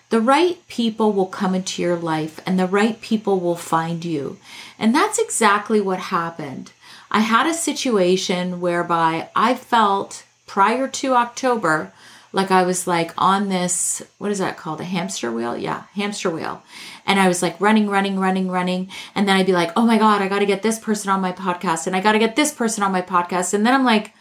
the 0.10 0.22
right 0.22 0.66
people 0.70 1.12
will 1.12 1.26
come 1.26 1.54
into 1.54 1.82
your 1.82 1.98
life 1.98 2.40
and 2.46 2.58
the 2.58 2.66
right 2.66 3.02
people 3.02 3.42
will 3.42 3.58
find 3.58 4.06
you. 4.06 4.38
And 4.80 4.96
that's 4.96 5.20
exactly 5.20 5.82
what 5.82 6.00
happened. 6.00 6.72
I 7.12 7.20
had 7.20 7.46
a 7.46 7.54
situation 7.54 8.62
whereby 8.62 9.30
I 9.36 9.54
felt 9.54 10.24
prior 10.46 10.88
to 10.88 11.14
October 11.14 11.92
like 12.34 12.52
I 12.52 12.64
was 12.64 12.88
like 12.88 13.14
on 13.18 13.50
this, 13.50 14.02
what 14.18 14.32
is 14.32 14.40
that 14.40 14.58
called? 14.58 14.82
A 14.82 14.86
hamster 14.86 15.32
wheel? 15.32 15.58
Yeah, 15.58 15.84
hamster 15.94 16.30
wheel. 16.30 16.62
And 17.06 17.20
I 17.20 17.28
was 17.28 17.42
like 17.42 17.60
running, 17.60 17.90
running, 17.90 18.20
running, 18.20 18.50
running. 18.50 18.90
And 19.16 19.28
then 19.28 19.38
I'd 19.38 19.46
be 19.46 19.54
like, 19.54 19.72
oh 19.76 19.86
my 19.86 19.98
God, 19.98 20.22
I 20.22 20.28
got 20.28 20.40
to 20.40 20.46
get 20.46 20.62
this 20.62 20.80
person 20.80 21.10
on 21.10 21.22
my 21.22 21.32
podcast 21.32 21.88
and 21.88 21.96
I 21.96 22.02
got 22.02 22.12
to 22.14 22.20
get 22.20 22.36
this 22.36 22.54
person 22.54 22.84
on 22.84 22.92
my 22.92 23.02
podcast. 23.02 23.54
And 23.54 23.66
then 23.66 23.74
I'm 23.74 23.86
like, 23.86 24.14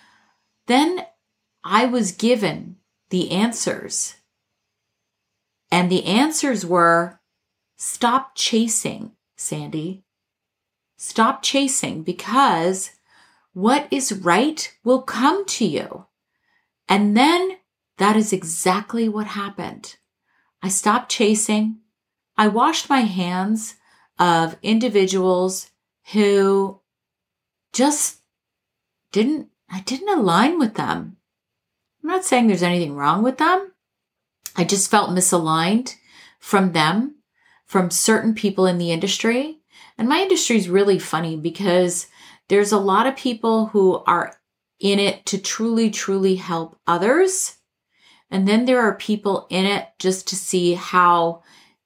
then 0.66 1.04
I 1.64 1.86
was 1.86 2.12
given 2.12 2.76
the 3.10 3.32
answers. 3.32 4.14
And 5.70 5.90
the 5.90 6.04
answers 6.04 6.64
were 6.64 7.20
stop 7.76 8.36
chasing, 8.36 9.12
Sandy. 9.36 10.04
Stop 10.96 11.42
chasing 11.42 12.02
because 12.02 12.90
what 13.52 13.88
is 13.90 14.12
right 14.12 14.72
will 14.84 15.02
come 15.02 15.44
to 15.46 15.66
you. 15.66 16.06
And 16.88 17.16
then 17.16 17.56
that 17.98 18.16
is 18.16 18.32
exactly 18.32 19.08
what 19.08 19.26
happened. 19.28 19.96
I 20.62 20.68
stopped 20.68 21.10
chasing. 21.10 21.78
I 22.36 22.48
washed 22.48 22.90
my 22.90 23.00
hands 23.00 23.76
of 24.18 24.56
individuals 24.62 25.70
who 26.12 26.80
just 27.72 28.18
didn't, 29.12 29.48
I 29.70 29.80
didn't 29.80 30.18
align 30.18 30.58
with 30.58 30.74
them. 30.74 31.16
I'm 32.02 32.10
not 32.10 32.24
saying 32.24 32.46
there's 32.46 32.62
anything 32.62 32.94
wrong 32.94 33.22
with 33.22 33.38
them. 33.38 33.72
I 34.56 34.64
just 34.64 34.90
felt 34.90 35.10
misaligned 35.10 35.94
from 36.38 36.72
them, 36.72 37.16
from 37.66 37.90
certain 37.90 38.34
people 38.34 38.66
in 38.66 38.78
the 38.78 38.92
industry. 38.92 39.58
And 39.98 40.08
my 40.08 40.20
industry 40.20 40.56
is 40.56 40.68
really 40.68 40.98
funny 40.98 41.36
because 41.36 42.06
there's 42.48 42.72
a 42.72 42.78
lot 42.78 43.06
of 43.06 43.16
people 43.16 43.66
who 43.66 44.02
are 44.06 44.34
in 44.78 44.98
it 44.98 45.26
to 45.26 45.38
truly, 45.38 45.90
truly 45.90 46.36
help 46.36 46.78
others. 46.86 47.55
And 48.30 48.47
then 48.47 48.64
there 48.64 48.80
are 48.80 48.95
people 48.95 49.47
in 49.50 49.66
it 49.66 49.88
just 49.99 50.28
to 50.28 50.37
see 50.37 50.75
how 50.75 51.42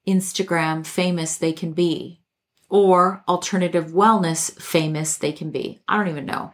Instagram 0.07 0.85
famous 0.85 1.37
they 1.37 1.53
can 1.53 1.73
be 1.73 2.21
or 2.69 3.23
alternative 3.27 3.87
wellness 3.87 4.59
famous 4.59 5.17
they 5.17 5.31
can 5.31 5.51
be. 5.51 5.81
I 5.87 5.97
don't 5.97 6.07
even 6.07 6.25
know. 6.25 6.53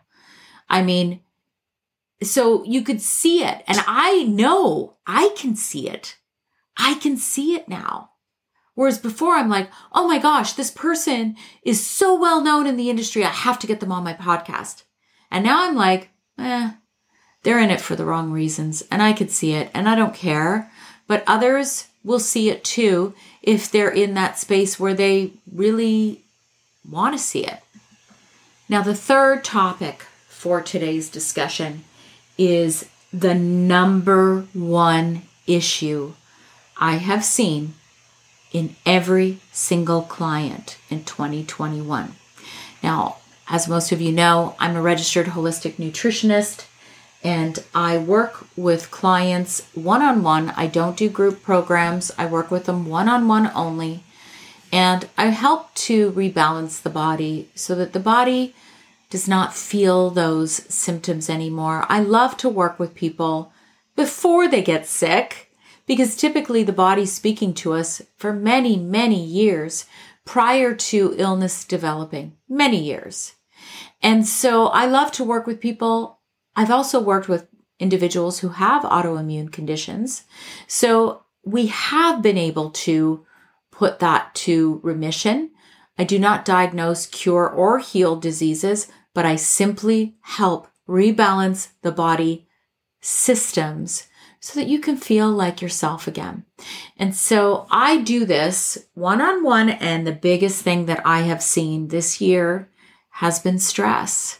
I 0.70 0.82
mean, 0.82 1.22
so 2.22 2.64
you 2.66 2.82
could 2.82 3.02
see 3.02 3.44
it. 3.44 3.64
And 3.68 3.80
I 3.88 4.24
know 4.24 4.98
I 5.06 5.34
can 5.38 5.56
see 5.56 5.90
it. 5.90 6.18
I 6.76 6.96
can 6.96 7.18
see 7.18 7.56
it 7.56 7.70
now. 7.70 8.12
Whereas 8.74 9.00
before 9.00 9.36
I'm 9.36 9.50
like, 9.50 9.70
oh 9.92 10.08
my 10.08 10.20
gosh, 10.20 10.54
this 10.54 10.70
person 10.70 11.36
is 11.64 11.86
so 11.86 12.20
well 12.20 12.44
known 12.44 12.68
in 12.68 12.78
the 12.78 12.90
industry. 12.90 13.24
I 13.24 13.30
have 13.30 13.58
to 13.60 13.68
get 13.68 13.80
them 13.80 13.92
on 13.92 14.04
my 14.04 14.14
podcast. 14.14 14.84
And 15.32 15.44
now 15.44 15.68
I'm 15.68 15.76
like, 15.76 16.10
eh, 16.38 16.72
they're 17.48 17.60
in 17.60 17.72
it 17.72 17.80
for 17.80 17.96
the 17.96 18.04
wrong 18.04 18.30
reasons, 18.34 18.84
and 18.92 19.02
I 19.02 19.14
could 19.14 19.32
see 19.32 19.54
it, 19.54 19.72
and 19.74 19.88
I 19.88 19.96
don't 19.96 20.14
care. 20.14 20.70
But 21.08 21.24
others 21.26 21.88
will 22.04 22.20
see 22.20 22.50
it 22.50 22.66
too 22.66 23.14
if 23.42 23.72
they're 23.72 23.90
in 23.90 24.16
that 24.16 24.38
space 24.38 24.78
where 24.78 24.94
they 24.94 25.32
really 25.50 26.24
want 26.86 27.16
to 27.16 27.24
see 27.24 27.46
it. 27.46 27.62
Now, 28.68 28.82
the 28.82 28.94
third 28.94 29.46
topic 29.46 30.02
for 30.28 30.62
today's 30.62 31.10
discussion 31.10 31.86
is 32.38 32.90
the 33.14 33.34
number 33.34 34.42
one 34.52 35.22
issue 35.48 36.16
I 36.76 36.98
have 36.98 37.24
seen 37.24 37.76
in 38.52 38.76
every 38.86 39.40
single 39.54 40.02
client 40.02 40.78
in 40.90 41.06
2021. 41.06 42.14
Now, 42.84 43.16
As 43.50 43.70
most 43.70 43.94
of 43.94 44.02
you 44.02 44.12
know, 44.12 44.58
I'm 44.60 44.76
a 44.76 44.82
registered 44.82 45.28
holistic 45.28 45.76
nutritionist 45.76 46.66
and 47.24 47.64
I 47.74 47.98
work 47.98 48.46
with 48.56 48.92
clients 48.92 49.68
one 49.74 50.02
on 50.02 50.24
one. 50.24 50.50
I 50.52 50.68
don't 50.68 50.98
do 50.98 51.10
group 51.10 51.44
programs, 51.44 52.12
I 52.18 52.26
work 52.26 52.52
with 52.52 52.66
them 52.66 52.86
one 52.86 53.10
on 53.10 53.28
one 53.28 53.52
only. 53.56 54.04
And 54.72 55.08
I 55.18 55.28
help 55.28 55.74
to 55.76 56.12
rebalance 56.12 56.82
the 56.82 56.90
body 56.90 57.50
so 57.56 57.74
that 57.76 57.94
the 57.94 58.00
body 58.00 58.54
does 59.10 59.28
not 59.28 59.56
feel 59.56 60.10
those 60.10 60.54
symptoms 60.74 61.30
anymore. 61.30 61.86
I 61.88 62.02
love 62.02 62.36
to 62.38 62.50
work 62.50 62.78
with 62.78 62.94
people 62.94 63.54
before 63.96 64.48
they 64.48 64.62
get 64.62 64.86
sick 64.86 65.52
because 65.86 66.18
typically 66.18 66.64
the 66.64 66.74
body's 66.74 67.14
speaking 67.14 67.54
to 67.56 67.74
us 67.74 68.02
for 68.18 68.34
many, 68.34 68.78
many 68.78 69.24
years 69.24 69.86
prior 70.26 70.76
to 70.76 71.16
illness 71.18 71.64
developing, 71.64 72.34
many 72.50 72.84
years. 72.84 73.34
And 74.02 74.28
so 74.28 74.68
I 74.68 74.86
love 74.86 75.12
to 75.14 75.24
work 75.24 75.48
with 75.48 75.62
people. 75.62 76.17
I've 76.58 76.72
also 76.72 77.00
worked 77.00 77.30
with 77.30 77.48
individuals 77.80 78.40
who 78.40 78.50
have 78.50 78.82
autoimmune 78.82 79.52
conditions. 79.52 80.24
So 80.66 81.24
we 81.46 81.68
have 81.68 82.24
been 82.24 82.38
able 82.38 82.72
to 82.72 83.26
put 83.72 84.00
that 84.00 84.34
to 84.34 84.82
remission. 84.84 85.52
I 86.00 86.04
do 86.04 86.18
not 86.18 86.46
diagnose, 86.46 87.06
cure, 87.06 87.48
or 87.48 87.78
heal 87.78 88.16
diseases, 88.16 88.88
but 89.14 89.26
I 89.26 89.36
simply 89.36 90.16
help 90.22 90.68
rebalance 90.90 91.70
the 91.84 91.92
body 91.92 92.48
systems 93.02 94.08
so 94.40 94.60
that 94.60 94.68
you 94.68 94.80
can 94.80 94.98
feel 94.98 95.30
like 95.30 95.62
yourself 95.62 96.08
again. 96.08 96.44
And 96.98 97.16
so 97.16 97.68
I 97.70 97.98
do 97.98 98.26
this 98.26 98.78
one 98.96 99.22
on 99.22 99.44
one. 99.44 99.70
And 99.70 100.08
the 100.08 100.12
biggest 100.12 100.64
thing 100.64 100.88
that 100.88 101.06
I 101.06 101.22
have 101.22 101.44
seen 101.44 101.90
this 101.90 102.20
year 102.20 102.70
has 103.12 103.40
been 103.40 103.60
stress. 103.60 104.40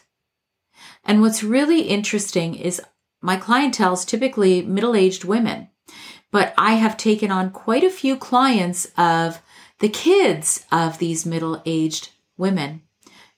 And 1.08 1.22
what's 1.22 1.42
really 1.42 1.80
interesting 1.80 2.54
is 2.54 2.82
my 3.22 3.38
clientele 3.38 3.94
is 3.94 4.04
typically 4.04 4.60
middle 4.60 4.94
aged 4.94 5.24
women, 5.24 5.70
but 6.30 6.52
I 6.58 6.74
have 6.74 6.98
taken 6.98 7.32
on 7.32 7.50
quite 7.50 7.82
a 7.82 7.90
few 7.90 8.14
clients 8.14 8.86
of 8.98 9.40
the 9.80 9.88
kids 9.88 10.66
of 10.70 10.98
these 10.98 11.24
middle 11.24 11.62
aged 11.64 12.10
women 12.36 12.82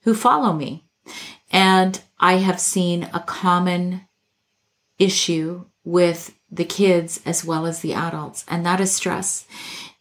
who 0.01 0.13
follow 0.13 0.51
me. 0.51 0.83
And 1.49 2.01
I 2.19 2.33
have 2.33 2.59
seen 2.59 3.09
a 3.13 3.21
common 3.21 4.01
issue 4.99 5.65
with 5.85 6.35
the 6.51 6.65
kids 6.65 7.21
as 7.25 7.45
well 7.45 7.65
as 7.65 7.79
the 7.79 7.93
adults, 7.93 8.43
and 8.49 8.65
that 8.65 8.81
is 8.81 8.91
stress. 8.91 9.47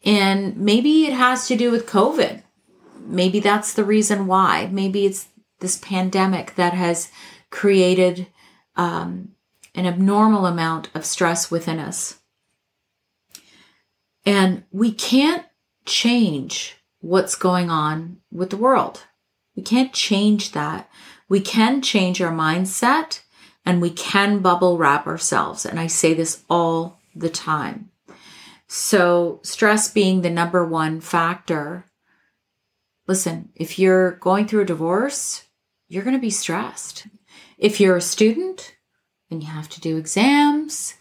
And 0.04 0.56
maybe 0.56 1.06
it 1.06 1.12
has 1.12 1.46
to 1.46 1.56
do 1.56 1.70
with 1.70 1.86
COVID. 1.86 2.42
Maybe 2.98 3.38
that's 3.38 3.72
the 3.72 3.84
reason 3.84 4.26
why. 4.26 4.68
Maybe 4.72 5.06
it's 5.06 5.28
this 5.60 5.76
pandemic 5.76 6.56
that 6.56 6.74
has 6.74 7.10
created 7.50 8.26
um, 8.76 9.32
an 9.74 9.86
abnormal 9.86 10.46
amount 10.46 10.88
of 10.94 11.04
stress 11.04 11.50
within 11.50 11.78
us. 11.78 12.18
And 14.24 14.64
we 14.70 14.92
can't 14.92 15.46
change 15.86 16.76
what's 17.00 17.34
going 17.34 17.70
on 17.70 18.18
with 18.30 18.50
the 18.50 18.56
world. 18.56 19.04
We 19.56 19.62
can't 19.62 19.92
change 19.92 20.52
that. 20.52 20.88
We 21.28 21.40
can 21.40 21.82
change 21.82 22.20
our 22.20 22.32
mindset 22.32 23.20
and 23.64 23.80
we 23.80 23.90
can 23.90 24.40
bubble 24.40 24.78
wrap 24.78 25.06
ourselves. 25.06 25.64
And 25.66 25.78
I 25.78 25.86
say 25.86 26.14
this 26.14 26.42
all 26.48 27.00
the 27.14 27.30
time. 27.30 27.90
So, 28.66 29.40
stress 29.42 29.90
being 29.90 30.22
the 30.22 30.30
number 30.30 30.64
one 30.64 31.00
factor. 31.00 31.86
Listen, 33.08 33.50
if 33.56 33.78
you're 33.78 34.12
going 34.12 34.46
through 34.46 34.62
a 34.62 34.66
divorce, 34.66 35.44
you're 35.88 36.04
going 36.04 36.14
to 36.14 36.20
be 36.20 36.30
stressed. 36.30 37.08
If 37.60 37.78
you're 37.78 37.98
a 37.98 38.00
student 38.00 38.74
and 39.30 39.42
you 39.42 39.48
have 39.50 39.68
to 39.68 39.80
do 39.82 39.98
exams 39.98 40.94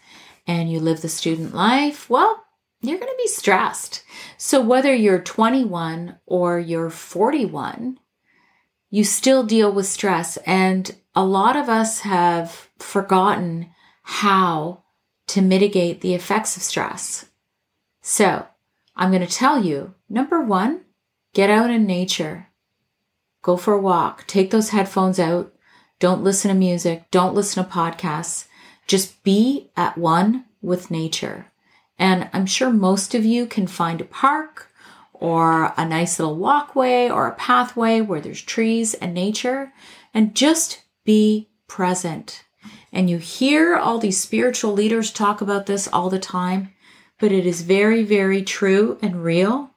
and 0.46 0.70
you 0.70 0.78
live 0.78 1.00
the 1.00 1.08
student 1.08 1.54
life, 1.54 2.10
well, 2.10 2.44
you're 2.82 2.98
going 2.98 3.10
to 3.10 3.16
be 3.16 3.28
stressed. 3.28 4.04
So, 4.36 4.60
whether 4.60 4.94
you're 4.94 5.22
21 5.22 6.18
or 6.26 6.58
you're 6.58 6.90
41, 6.90 7.98
you 8.90 9.04
still 9.04 9.42
deal 9.42 9.72
with 9.72 9.86
stress. 9.86 10.36
And 10.46 10.94
a 11.14 11.24
lot 11.24 11.56
of 11.56 11.70
us 11.70 12.00
have 12.00 12.68
forgotten 12.78 13.70
how 14.02 14.82
to 15.28 15.40
mitigate 15.40 16.02
the 16.02 16.14
effects 16.14 16.58
of 16.58 16.62
stress. 16.62 17.24
So, 18.02 18.46
I'm 18.94 19.10
going 19.10 19.26
to 19.26 19.32
tell 19.32 19.64
you 19.64 19.94
number 20.10 20.42
one, 20.42 20.82
get 21.32 21.48
out 21.48 21.70
in 21.70 21.86
nature. 21.86 22.48
Go 23.40 23.56
for 23.56 23.72
a 23.72 23.80
walk. 23.80 24.26
Take 24.26 24.50
those 24.50 24.68
headphones 24.70 25.18
out. 25.18 25.54
Don't 26.00 26.24
listen 26.24 26.48
to 26.48 26.54
music. 26.54 27.04
Don't 27.10 27.34
listen 27.34 27.62
to 27.62 27.70
podcasts. 27.70 28.46
Just 28.88 29.22
be 29.22 29.70
at 29.76 29.96
one 29.96 30.46
with 30.60 30.90
nature. 30.90 31.52
And 31.98 32.28
I'm 32.32 32.46
sure 32.46 32.70
most 32.70 33.14
of 33.14 33.24
you 33.24 33.46
can 33.46 33.66
find 33.66 34.00
a 34.00 34.04
park 34.04 34.68
or 35.12 35.74
a 35.76 35.84
nice 35.84 36.18
little 36.18 36.36
walkway 36.36 37.10
or 37.10 37.28
a 37.28 37.34
pathway 37.34 38.00
where 38.00 38.20
there's 38.20 38.40
trees 38.40 38.94
and 38.94 39.12
nature 39.12 39.72
and 40.14 40.34
just 40.34 40.82
be 41.04 41.50
present. 41.68 42.44
And 42.92 43.10
you 43.10 43.18
hear 43.18 43.76
all 43.76 43.98
these 43.98 44.18
spiritual 44.18 44.72
leaders 44.72 45.12
talk 45.12 45.42
about 45.42 45.66
this 45.66 45.86
all 45.86 46.08
the 46.08 46.18
time, 46.18 46.72
but 47.18 47.30
it 47.30 47.46
is 47.46 47.60
very, 47.60 48.02
very 48.02 48.42
true 48.42 48.98
and 49.02 49.22
real 49.22 49.70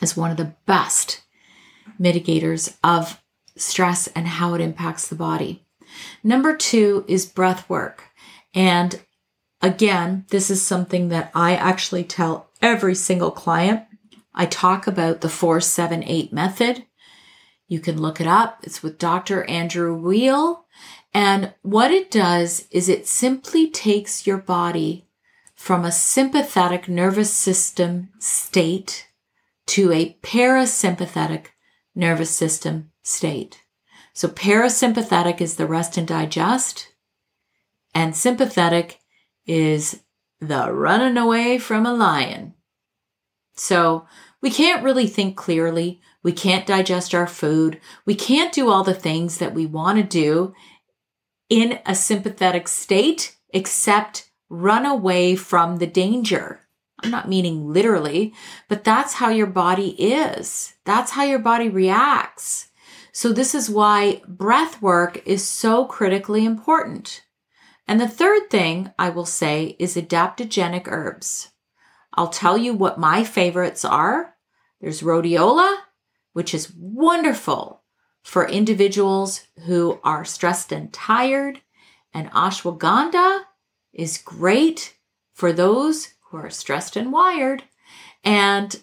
as 0.00 0.16
one 0.16 0.30
of 0.30 0.36
the 0.36 0.54
best 0.66 1.22
mitigators 2.00 2.76
of 2.84 3.20
stress 3.56 4.06
and 4.08 4.26
how 4.26 4.54
it 4.54 4.60
impacts 4.60 5.08
the 5.08 5.14
body. 5.14 5.64
Number 6.22 6.56
two 6.56 7.04
is 7.08 7.26
breath 7.26 7.68
work. 7.68 8.04
And 8.54 9.00
again, 9.60 10.26
this 10.30 10.50
is 10.50 10.62
something 10.62 11.08
that 11.08 11.30
I 11.34 11.54
actually 11.54 12.04
tell 12.04 12.50
every 12.60 12.94
single 12.94 13.30
client. 13.30 13.82
I 14.34 14.46
talk 14.46 14.86
about 14.86 15.20
the 15.20 15.28
478 15.28 16.32
method. 16.32 16.84
You 17.68 17.80
can 17.80 18.00
look 18.00 18.20
it 18.20 18.26
up. 18.26 18.60
It's 18.62 18.82
with 18.82 18.98
Dr. 18.98 19.44
Andrew 19.44 19.94
Weil. 19.94 20.66
And 21.12 21.54
what 21.62 21.92
it 21.92 22.10
does 22.10 22.66
is 22.70 22.88
it 22.88 23.06
simply 23.06 23.70
takes 23.70 24.26
your 24.26 24.38
body 24.38 25.06
from 25.54 25.84
a 25.84 25.92
sympathetic 25.92 26.88
nervous 26.88 27.32
system 27.32 28.10
state 28.18 29.08
to 29.66 29.92
a 29.92 30.18
parasympathetic 30.22 31.46
nervous 31.94 32.30
system 32.30 32.90
state. 33.04 33.62
So 34.12 34.26
parasympathetic 34.26 35.40
is 35.40 35.54
the 35.54 35.66
rest 35.66 35.96
and 35.96 36.08
digest, 36.08 36.88
and 37.94 38.16
sympathetic 38.16 38.98
is 39.46 40.00
the 40.40 40.72
running 40.72 41.16
away 41.16 41.58
from 41.58 41.86
a 41.86 41.94
lion. 41.94 42.54
So 43.54 44.06
we 44.40 44.50
can't 44.50 44.82
really 44.82 45.06
think 45.06 45.36
clearly. 45.36 46.00
We 46.22 46.32
can't 46.32 46.66
digest 46.66 47.14
our 47.14 47.26
food. 47.26 47.80
We 48.04 48.14
can't 48.14 48.52
do 48.52 48.68
all 48.68 48.82
the 48.82 48.94
things 48.94 49.38
that 49.38 49.54
we 49.54 49.66
want 49.66 49.98
to 49.98 50.04
do 50.04 50.54
in 51.48 51.78
a 51.86 51.94
sympathetic 51.94 52.66
state 52.66 53.36
except 53.50 54.30
run 54.48 54.86
away 54.86 55.36
from 55.36 55.76
the 55.76 55.86
danger. 55.86 56.60
I'm 57.02 57.10
not 57.10 57.28
meaning 57.28 57.72
literally, 57.72 58.32
but 58.68 58.84
that's 58.84 59.14
how 59.14 59.28
your 59.28 59.46
body 59.46 59.90
is. 59.90 60.74
That's 60.84 61.12
how 61.12 61.24
your 61.24 61.38
body 61.38 61.68
reacts. 61.68 62.68
So 63.14 63.32
this 63.32 63.54
is 63.54 63.70
why 63.70 64.22
breath 64.26 64.82
work 64.82 65.22
is 65.24 65.46
so 65.46 65.84
critically 65.84 66.44
important. 66.44 67.22
And 67.86 68.00
the 68.00 68.08
third 68.08 68.50
thing 68.50 68.90
I 68.98 69.10
will 69.10 69.24
say 69.24 69.76
is 69.78 69.94
adaptogenic 69.94 70.88
herbs. 70.88 71.50
I'll 72.14 72.28
tell 72.28 72.58
you 72.58 72.74
what 72.74 72.98
my 72.98 73.22
favorites 73.22 73.84
are. 73.84 74.34
There's 74.80 75.02
rhodiola, 75.02 75.76
which 76.32 76.54
is 76.54 76.74
wonderful 76.76 77.84
for 78.24 78.48
individuals 78.48 79.46
who 79.64 80.00
are 80.02 80.24
stressed 80.24 80.72
and 80.72 80.92
tired, 80.92 81.60
and 82.12 82.28
ashwagandha 82.32 83.42
is 83.92 84.18
great 84.18 84.96
for 85.32 85.52
those 85.52 86.14
who 86.30 86.38
are 86.38 86.50
stressed 86.50 86.96
and 86.96 87.12
wired. 87.12 87.62
And 88.24 88.74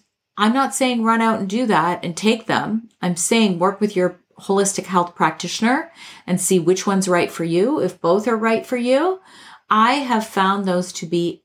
I'm 0.42 0.54
not 0.54 0.74
saying 0.74 1.04
run 1.04 1.22
out 1.22 1.40
and 1.40 1.48
do 1.48 1.68
that 1.68 2.04
and 2.04 2.18
take 2.18 2.48
them. 2.48 2.90
I'm 3.00 3.16
saying 3.16 3.60
work 3.60 3.80
with 3.80 3.96
your 3.96 4.20
holistic 4.40 4.86
health 4.88 5.14
practitioner 5.14 5.92
and 6.26 6.42
see 6.42 6.58
which 6.58 6.88
one's 6.88 7.08
right 7.08 7.32
for 7.32 7.44
you. 7.44 7.80
If 7.80 8.02
both 8.02 8.28
are 8.28 8.36
right 8.36 8.66
for 8.66 8.76
you, 8.76 9.20
I 9.70 9.94
have 9.94 10.26
found 10.26 10.66
those 10.66 10.92
to 10.94 11.06
be 11.06 11.44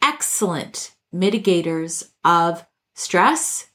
excellent 0.00 0.94
mitigators 1.12 2.10
of 2.24 2.64
stress. 2.94 3.70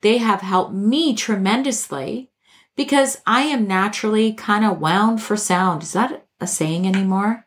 They 0.00 0.16
have 0.16 0.40
helped 0.40 0.72
me 0.72 1.14
tremendously 1.14 2.30
because 2.74 3.18
I 3.26 3.42
am 3.42 3.68
naturally 3.68 4.32
kind 4.32 4.64
of 4.64 4.80
wound 4.80 5.20
for 5.20 5.36
sound. 5.36 5.82
Is 5.82 5.92
that 5.92 6.24
a 6.40 6.46
saying 6.46 6.86
anymore? 6.86 7.44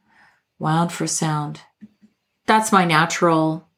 Wound 0.60 0.92
for 0.92 1.08
sound. 1.08 1.62
That's 2.46 2.72
my 2.72 2.86
natural 2.86 3.69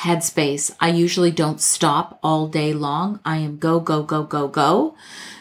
headspace. 0.00 0.74
I 0.80 0.90
usually 0.90 1.30
don't 1.30 1.60
stop 1.60 2.18
all 2.22 2.46
day 2.46 2.72
long. 2.72 3.20
I 3.24 3.38
am 3.38 3.58
go, 3.58 3.80
go, 3.80 4.02
go, 4.02 4.22
go, 4.22 4.48
go. 4.48 4.94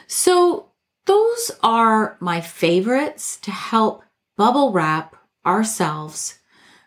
So 0.08 0.68
those 1.06 1.52
are 1.62 2.18
my 2.20 2.42
favorites 2.42 3.38
to 3.42 3.52
help 3.52 4.04
bubble 4.36 4.72
wrap 4.72 5.16
ourselves 5.46 6.40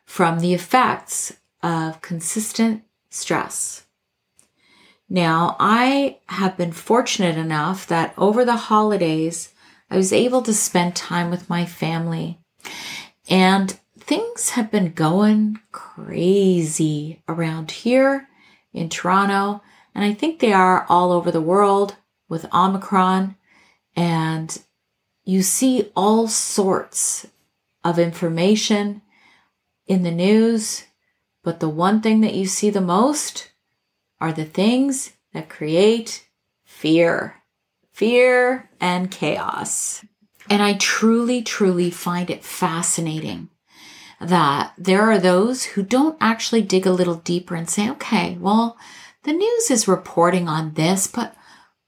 from 0.04 0.40
the 0.40 0.52
effects 0.52 1.32
of 1.62 2.00
consistent 2.00 2.82
stress. 3.10 3.86
Now, 5.08 5.56
I 5.58 6.18
have 6.26 6.56
been 6.56 6.72
fortunate 6.72 7.36
enough 7.36 7.86
that 7.88 8.14
over 8.16 8.44
the 8.44 8.56
holidays, 8.56 9.52
I 9.90 9.96
was 9.96 10.12
able 10.12 10.42
to 10.42 10.54
spend 10.54 10.94
time 10.94 11.30
with 11.30 11.50
my 11.50 11.66
family. 11.66 12.38
And 13.28 13.78
things 14.10 14.50
have 14.50 14.72
been 14.72 14.90
going 14.90 15.56
crazy 15.70 17.22
around 17.28 17.70
here 17.70 18.26
in 18.72 18.88
Toronto. 18.88 19.62
And 19.94 20.04
I 20.04 20.12
think 20.14 20.40
they 20.40 20.52
are 20.52 20.84
all 20.88 21.12
over 21.12 21.30
the 21.30 21.40
world 21.40 21.94
with 22.28 22.52
Omicron. 22.52 23.36
And 23.94 24.60
you 25.24 25.42
see 25.42 25.92
all 25.94 26.26
sorts 26.26 27.28
of 27.84 28.00
information 28.00 29.02
in 29.86 30.02
the 30.02 30.10
news. 30.10 30.86
But 31.44 31.60
the 31.60 31.68
one 31.68 32.00
thing 32.00 32.20
that 32.22 32.34
you 32.34 32.46
see 32.46 32.68
the 32.68 32.80
most 32.80 33.52
are 34.20 34.32
the 34.32 34.44
things 34.44 35.12
that 35.32 35.48
create 35.48 36.26
fear 36.64 37.36
fear 37.92 38.70
and 38.80 39.08
chaos. 39.08 40.04
And 40.48 40.60
I 40.62 40.74
truly, 40.74 41.42
truly 41.42 41.92
find 41.92 42.28
it 42.28 42.42
fascinating 42.42 43.50
that 44.20 44.72
there 44.76 45.02
are 45.10 45.18
those 45.18 45.64
who 45.64 45.82
don't 45.82 46.16
actually 46.20 46.62
dig 46.62 46.86
a 46.86 46.92
little 46.92 47.16
deeper 47.16 47.54
and 47.54 47.68
say, 47.68 47.88
okay, 47.90 48.36
well, 48.38 48.76
the 49.24 49.32
news 49.32 49.70
is 49.70 49.88
reporting 49.88 50.48
on 50.48 50.74
this, 50.74 51.06
but 51.06 51.34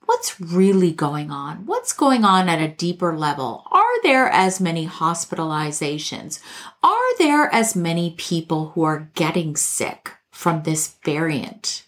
what's 0.05 0.41
really 0.41 0.93
going 0.93 1.31
on? 1.31 1.67
What's 1.67 1.93
going 1.93 2.25
on 2.25 2.49
at 2.49 2.61
a 2.61 2.69
deeper 2.69 3.17
level? 3.17 3.65
Are 3.71 4.03
there 4.03 4.29
as 4.29 4.61
many 4.61 4.87
hospitalizations? 4.87 6.41
Are 6.83 7.19
there 7.19 7.53
as 7.55 7.77
many 7.77 8.15
people 8.17 8.71
who 8.71 8.83
are 8.83 9.11
getting 9.15 9.57
sick 9.57 10.13
from 10.31 10.63
this 10.63 10.97
variant? 11.05 11.85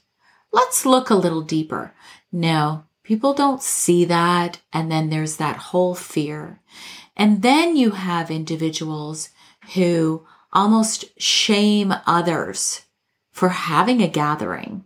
Let's 0.53 0.87
look 0.87 1.11
a 1.11 1.17
little 1.17 1.43
deeper. 1.43 1.93
No, 2.31 2.85
People 3.05 3.35
don't 3.35 3.63
see 3.63 4.07
that. 4.07 4.61
And 4.73 4.91
then 4.91 5.11
there's 5.11 5.37
that 5.37 5.57
whole 5.57 5.95
fear. 5.95 6.61
And 7.17 7.43
then 7.43 7.77
you 7.77 7.93
have 7.93 8.31
individuals 8.31 9.29
who 9.75 10.27
almost 10.55 11.05
shame 11.21 11.93
others 12.07 12.83
for 13.33 13.49
having 13.49 14.01
a 14.01 14.09
gathering. 14.09 14.85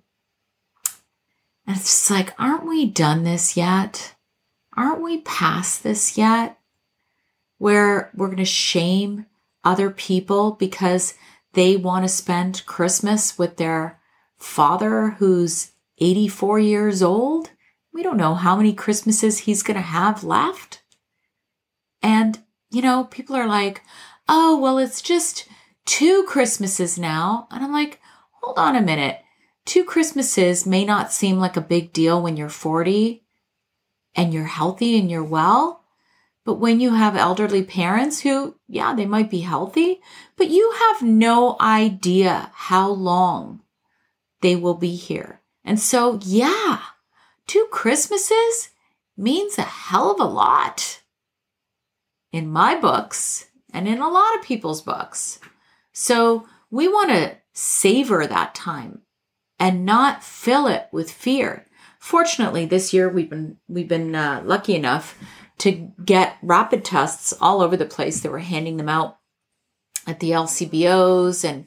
And 1.66 1.76
it's 1.76 1.84
just 1.84 2.10
like, 2.10 2.34
aren't 2.38 2.66
we 2.66 2.86
done 2.86 3.24
this 3.24 3.56
yet? 3.56 4.14
Aren't 4.74 5.02
we 5.02 5.20
past 5.20 5.82
this 5.82 6.16
yet? 6.16 6.58
Where 7.58 8.10
we're 8.14 8.28
going 8.28 8.38
to 8.38 8.46
shame 8.46 9.26
other 9.64 9.90
people 9.90 10.52
because 10.52 11.14
they 11.52 11.76
want 11.76 12.04
to 12.04 12.08
spend 12.08 12.64
Christmas 12.64 13.36
with 13.36 13.58
their 13.58 14.00
father 14.38 15.10
who's 15.18 15.72
84 15.98 16.60
years 16.60 17.02
old? 17.02 17.50
We 17.92 18.02
don't 18.02 18.16
know 18.16 18.34
how 18.34 18.56
many 18.56 18.72
Christmases 18.72 19.40
he's 19.40 19.62
going 19.62 19.74
to 19.74 19.82
have 19.82 20.24
left. 20.24 20.82
And, 22.02 22.38
you 22.70 22.80
know, 22.80 23.04
people 23.04 23.36
are 23.36 23.48
like, 23.48 23.82
oh, 24.28 24.56
well, 24.58 24.78
it's 24.78 25.02
just 25.02 25.48
two 25.88 26.22
Christmases 26.24 26.98
now. 26.98 27.48
And 27.50 27.64
I'm 27.64 27.72
like, 27.72 27.98
hold 28.42 28.58
on 28.58 28.76
a 28.76 28.82
minute. 28.82 29.20
Two 29.64 29.84
Christmases 29.84 30.66
may 30.66 30.84
not 30.84 31.12
seem 31.12 31.38
like 31.38 31.56
a 31.56 31.62
big 31.62 31.94
deal 31.94 32.22
when 32.22 32.36
you're 32.36 32.50
40 32.50 33.24
and 34.14 34.32
you're 34.32 34.44
healthy 34.44 34.98
and 34.98 35.10
you're 35.10 35.24
well. 35.24 35.82
But 36.44 36.54
when 36.54 36.80
you 36.80 36.94
have 36.94 37.16
elderly 37.16 37.62
parents 37.62 38.20
who, 38.20 38.56
yeah, 38.68 38.94
they 38.94 39.06
might 39.06 39.30
be 39.30 39.40
healthy, 39.40 40.00
but 40.36 40.50
you 40.50 40.74
have 40.78 41.02
no 41.02 41.56
idea 41.58 42.50
how 42.54 42.90
long 42.90 43.62
they 44.42 44.56
will 44.56 44.74
be 44.74 44.94
here. 44.94 45.40
And 45.64 45.80
so, 45.80 46.20
yeah, 46.22 46.80
two 47.46 47.66
Christmases 47.70 48.70
means 49.16 49.56
a 49.56 49.62
hell 49.62 50.10
of 50.10 50.20
a 50.20 50.24
lot 50.24 51.00
in 52.30 52.48
my 52.48 52.74
books 52.74 53.46
and 53.72 53.88
in 53.88 54.00
a 54.00 54.08
lot 54.08 54.36
of 54.36 54.44
people's 54.44 54.82
books. 54.82 55.40
So 56.00 56.46
we 56.70 56.86
want 56.86 57.10
to 57.10 57.36
savor 57.54 58.24
that 58.24 58.54
time 58.54 59.02
and 59.58 59.84
not 59.84 60.22
fill 60.22 60.68
it 60.68 60.86
with 60.92 61.10
fear. 61.10 61.66
Fortunately, 61.98 62.66
this 62.66 62.94
year 62.94 63.08
we've 63.08 63.28
been 63.28 63.56
we've 63.66 63.88
been 63.88 64.14
uh, 64.14 64.42
lucky 64.44 64.76
enough 64.76 65.18
to 65.58 65.90
get 66.04 66.36
rapid 66.40 66.84
tests 66.84 67.34
all 67.40 67.60
over 67.60 67.76
the 67.76 67.84
place. 67.84 68.20
They 68.20 68.28
were 68.28 68.38
handing 68.38 68.76
them 68.76 68.88
out 68.88 69.18
at 70.06 70.20
the 70.20 70.30
LCBOs 70.30 71.44
and 71.44 71.66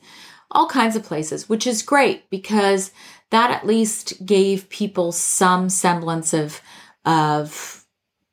all 0.50 0.68
kinds 0.68 0.96
of 0.96 1.04
places, 1.04 1.50
which 1.50 1.68
is 1.68 1.82
great 1.82 2.30
because 2.30 2.92
that 3.32 3.52
at 3.52 3.68
least 3.68 4.26
gave 4.26 4.70
people 4.70 5.12
some 5.12 5.68
semblance 5.68 6.34
of, 6.34 6.62
of 7.04 7.86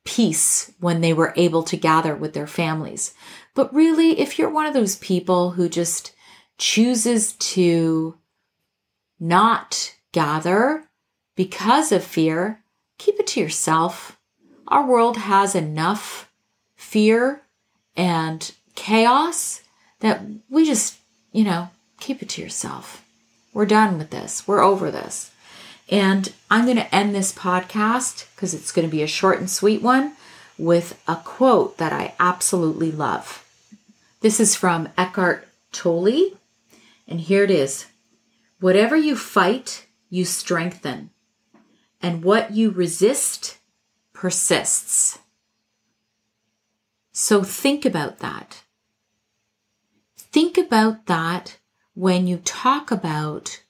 peace 0.05 0.71
when 0.79 1.01
they 1.01 1.11
were 1.11 1.33
able 1.35 1.63
to 1.63 1.75
gather 1.75 2.15
with 2.15 2.31
their 2.31 2.47
families. 2.47 3.13
But 3.55 3.73
really, 3.73 4.19
if 4.19 4.37
you're 4.37 4.49
one 4.49 4.65
of 4.65 4.73
those 4.73 4.95
people 4.97 5.51
who 5.51 5.69
just 5.69 6.13
chooses 6.57 7.33
to 7.33 8.17
not 9.19 9.95
gather 10.11 10.85
because 11.35 11.91
of 11.91 12.03
fear, 12.03 12.61
keep 12.97 13.19
it 13.19 13.27
to 13.27 13.39
yourself. 13.39 14.17
Our 14.67 14.85
world 14.85 15.17
has 15.17 15.55
enough 15.55 16.31
fear 16.75 17.41
and 17.95 18.51
chaos 18.75 19.61
that 19.99 20.21
we 20.49 20.65
just, 20.65 20.97
you 21.31 21.43
know, 21.43 21.69
keep 21.99 22.21
it 22.21 22.29
to 22.29 22.41
yourself. 22.41 23.05
We're 23.53 23.65
done 23.65 23.97
with 23.97 24.09
this. 24.09 24.47
We're 24.47 24.61
over 24.61 24.91
this. 24.91 25.31
And 25.89 26.31
I'm 26.51 26.65
going 26.65 26.77
to 26.77 26.95
end 26.95 27.15
this 27.15 27.33
podcast 27.33 28.27
because 28.35 28.53
it's 28.53 28.71
going 28.71 28.87
to 28.87 28.91
be 28.91 29.01
a 29.01 29.07
short 29.07 29.39
and 29.39 29.49
sweet 29.49 29.81
one 29.81 30.13
with 30.59 31.01
a 31.07 31.15
quote 31.15 31.77
that 31.77 31.93
I 31.93 32.13
absolutely 32.19 32.91
love. 32.91 33.45
This 34.19 34.39
is 34.39 34.55
from 34.55 34.89
Eckhart 34.97 35.47
Tolle. 35.71 36.37
And 37.07 37.21
here 37.21 37.43
it 37.43 37.51
is 37.51 37.87
Whatever 38.59 38.97
you 38.97 39.15
fight, 39.15 39.87
you 40.09 40.25
strengthen. 40.25 41.11
And 42.01 42.23
what 42.23 42.51
you 42.51 42.71
resist 42.71 43.57
persists. 44.13 45.19
So 47.13 47.43
think 47.43 47.85
about 47.85 48.19
that. 48.19 48.63
Think 50.17 50.57
about 50.57 51.05
that 51.07 51.57
when 51.93 52.27
you 52.27 52.37
talk 52.37 52.91
about 52.91 53.63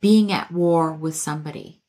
being 0.00 0.30
at 0.30 0.50
war 0.50 0.92
with 0.92 1.16
somebody 1.16 1.80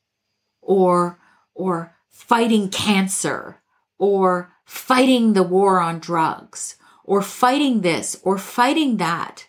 or 0.62 1.18
or 1.54 1.94
fighting 2.08 2.68
cancer 2.68 3.60
or 3.98 4.52
fighting 4.64 5.32
the 5.32 5.42
war 5.42 5.80
on 5.80 5.98
drugs 5.98 6.76
or 7.04 7.22
fighting 7.22 7.80
this 7.80 8.20
or 8.22 8.38
fighting 8.38 8.96
that 8.96 9.46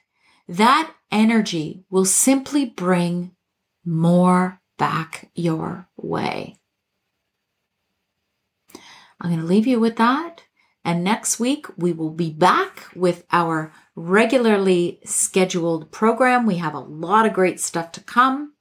that 0.48 0.92
energy 1.12 1.84
will 1.90 2.06
simply 2.06 2.66
bring 2.66 3.32
more 3.86 4.62
back 4.78 5.30
your 5.34 5.88
way 5.96 6.56
i'm 9.20 9.30
going 9.30 9.40
to 9.40 9.46
leave 9.46 9.68
you 9.68 9.80
with 9.80 9.96
that 9.96 10.44
and 10.88 11.04
next 11.04 11.38
week 11.38 11.66
we 11.76 11.92
will 11.92 12.12
be 12.12 12.32
back 12.32 12.88
with 12.96 13.26
our 13.32 13.74
regularly 13.94 15.02
scheduled 15.04 15.92
program. 15.92 16.46
We 16.46 16.58
have 16.58 16.76
a 16.76 16.80
lot 16.80 17.26
of 17.26 17.34
great 17.34 17.60
stuff 17.60 17.92
to 17.94 18.02
come. 18.02 18.54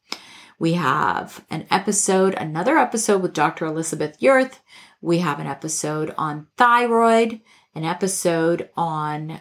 We 0.58 0.72
have 0.72 1.44
an 1.50 1.66
episode, 1.70 2.34
another 2.34 2.78
episode 2.78 3.22
with 3.22 3.32
Dr. 3.34 3.66
Elizabeth 3.66 4.18
Yurth. 4.18 4.58
We 5.06 5.18
have 5.18 5.38
an 5.38 5.46
episode 5.46 6.12
on 6.18 6.48
thyroid, 6.56 7.40
an 7.76 7.84
episode 7.84 8.70
on 8.76 9.40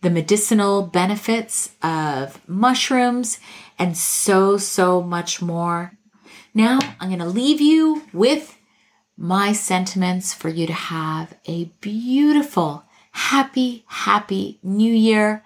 the 0.00 0.10
medicinal 0.10 0.82
benefits 0.82 1.70
of 1.80 2.40
mushrooms, 2.48 3.38
and 3.78 3.96
so, 3.96 4.56
so 4.56 5.00
much 5.00 5.40
more. 5.40 5.96
Now, 6.52 6.80
I'm 6.98 7.10
going 7.10 7.20
to 7.20 7.24
leave 7.24 7.60
you 7.60 8.02
with 8.12 8.58
my 9.16 9.52
sentiments 9.52 10.34
for 10.34 10.48
you 10.48 10.66
to 10.66 10.72
have 10.72 11.36
a 11.46 11.66
beautiful, 11.80 12.82
happy, 13.12 13.84
happy 13.86 14.58
new 14.60 14.92
year 14.92 15.44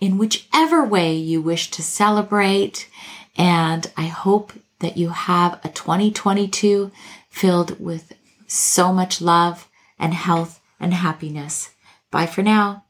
in 0.00 0.18
whichever 0.18 0.84
way 0.84 1.14
you 1.14 1.40
wish 1.40 1.70
to 1.70 1.80
celebrate. 1.80 2.88
And 3.36 3.88
I 3.96 4.06
hope 4.06 4.52
that 4.80 4.96
you 4.96 5.10
have 5.10 5.60
a 5.64 5.68
2022 5.68 6.90
filled 7.30 7.78
with 7.78 8.12
so 8.52 8.92
much 8.92 9.20
love 9.20 9.68
and 9.98 10.14
health 10.14 10.60
and 10.78 10.94
happiness. 10.94 11.70
Bye 12.10 12.26
for 12.26 12.42
now. 12.42 12.84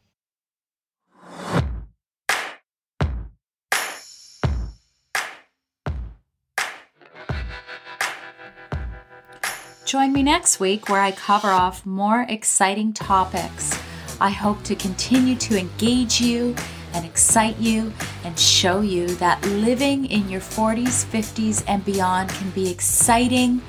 join 9.92 10.10
me 10.10 10.22
next 10.22 10.58
week 10.58 10.88
where 10.88 11.02
I 11.02 11.10
cover 11.10 11.50
off 11.50 11.84
more 11.84 12.24
exciting 12.30 12.94
topics. 12.94 13.78
I 14.22 14.30
hope 14.30 14.62
to 14.62 14.74
continue 14.74 15.36
to 15.36 15.58
engage 15.58 16.18
you 16.18 16.56
and 16.94 17.04
excite 17.04 17.58
you 17.58 17.92
and 18.24 18.38
show 18.38 18.80
you 18.80 19.06
that 19.16 19.44
living 19.44 20.06
in 20.06 20.30
your 20.30 20.40
40s, 20.40 21.04
50s, 21.04 21.62
and 21.68 21.84
beyond 21.84 22.30
can 22.30 22.48
be 22.52 22.70
exciting, 22.70 23.60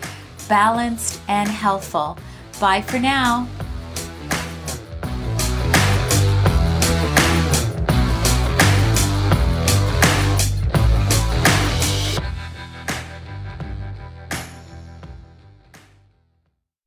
balanced, 0.53 1.19
and 1.27 1.49
healthful. 1.49 2.15
Bye 2.59 2.83
for 2.83 2.99
now. 2.99 3.47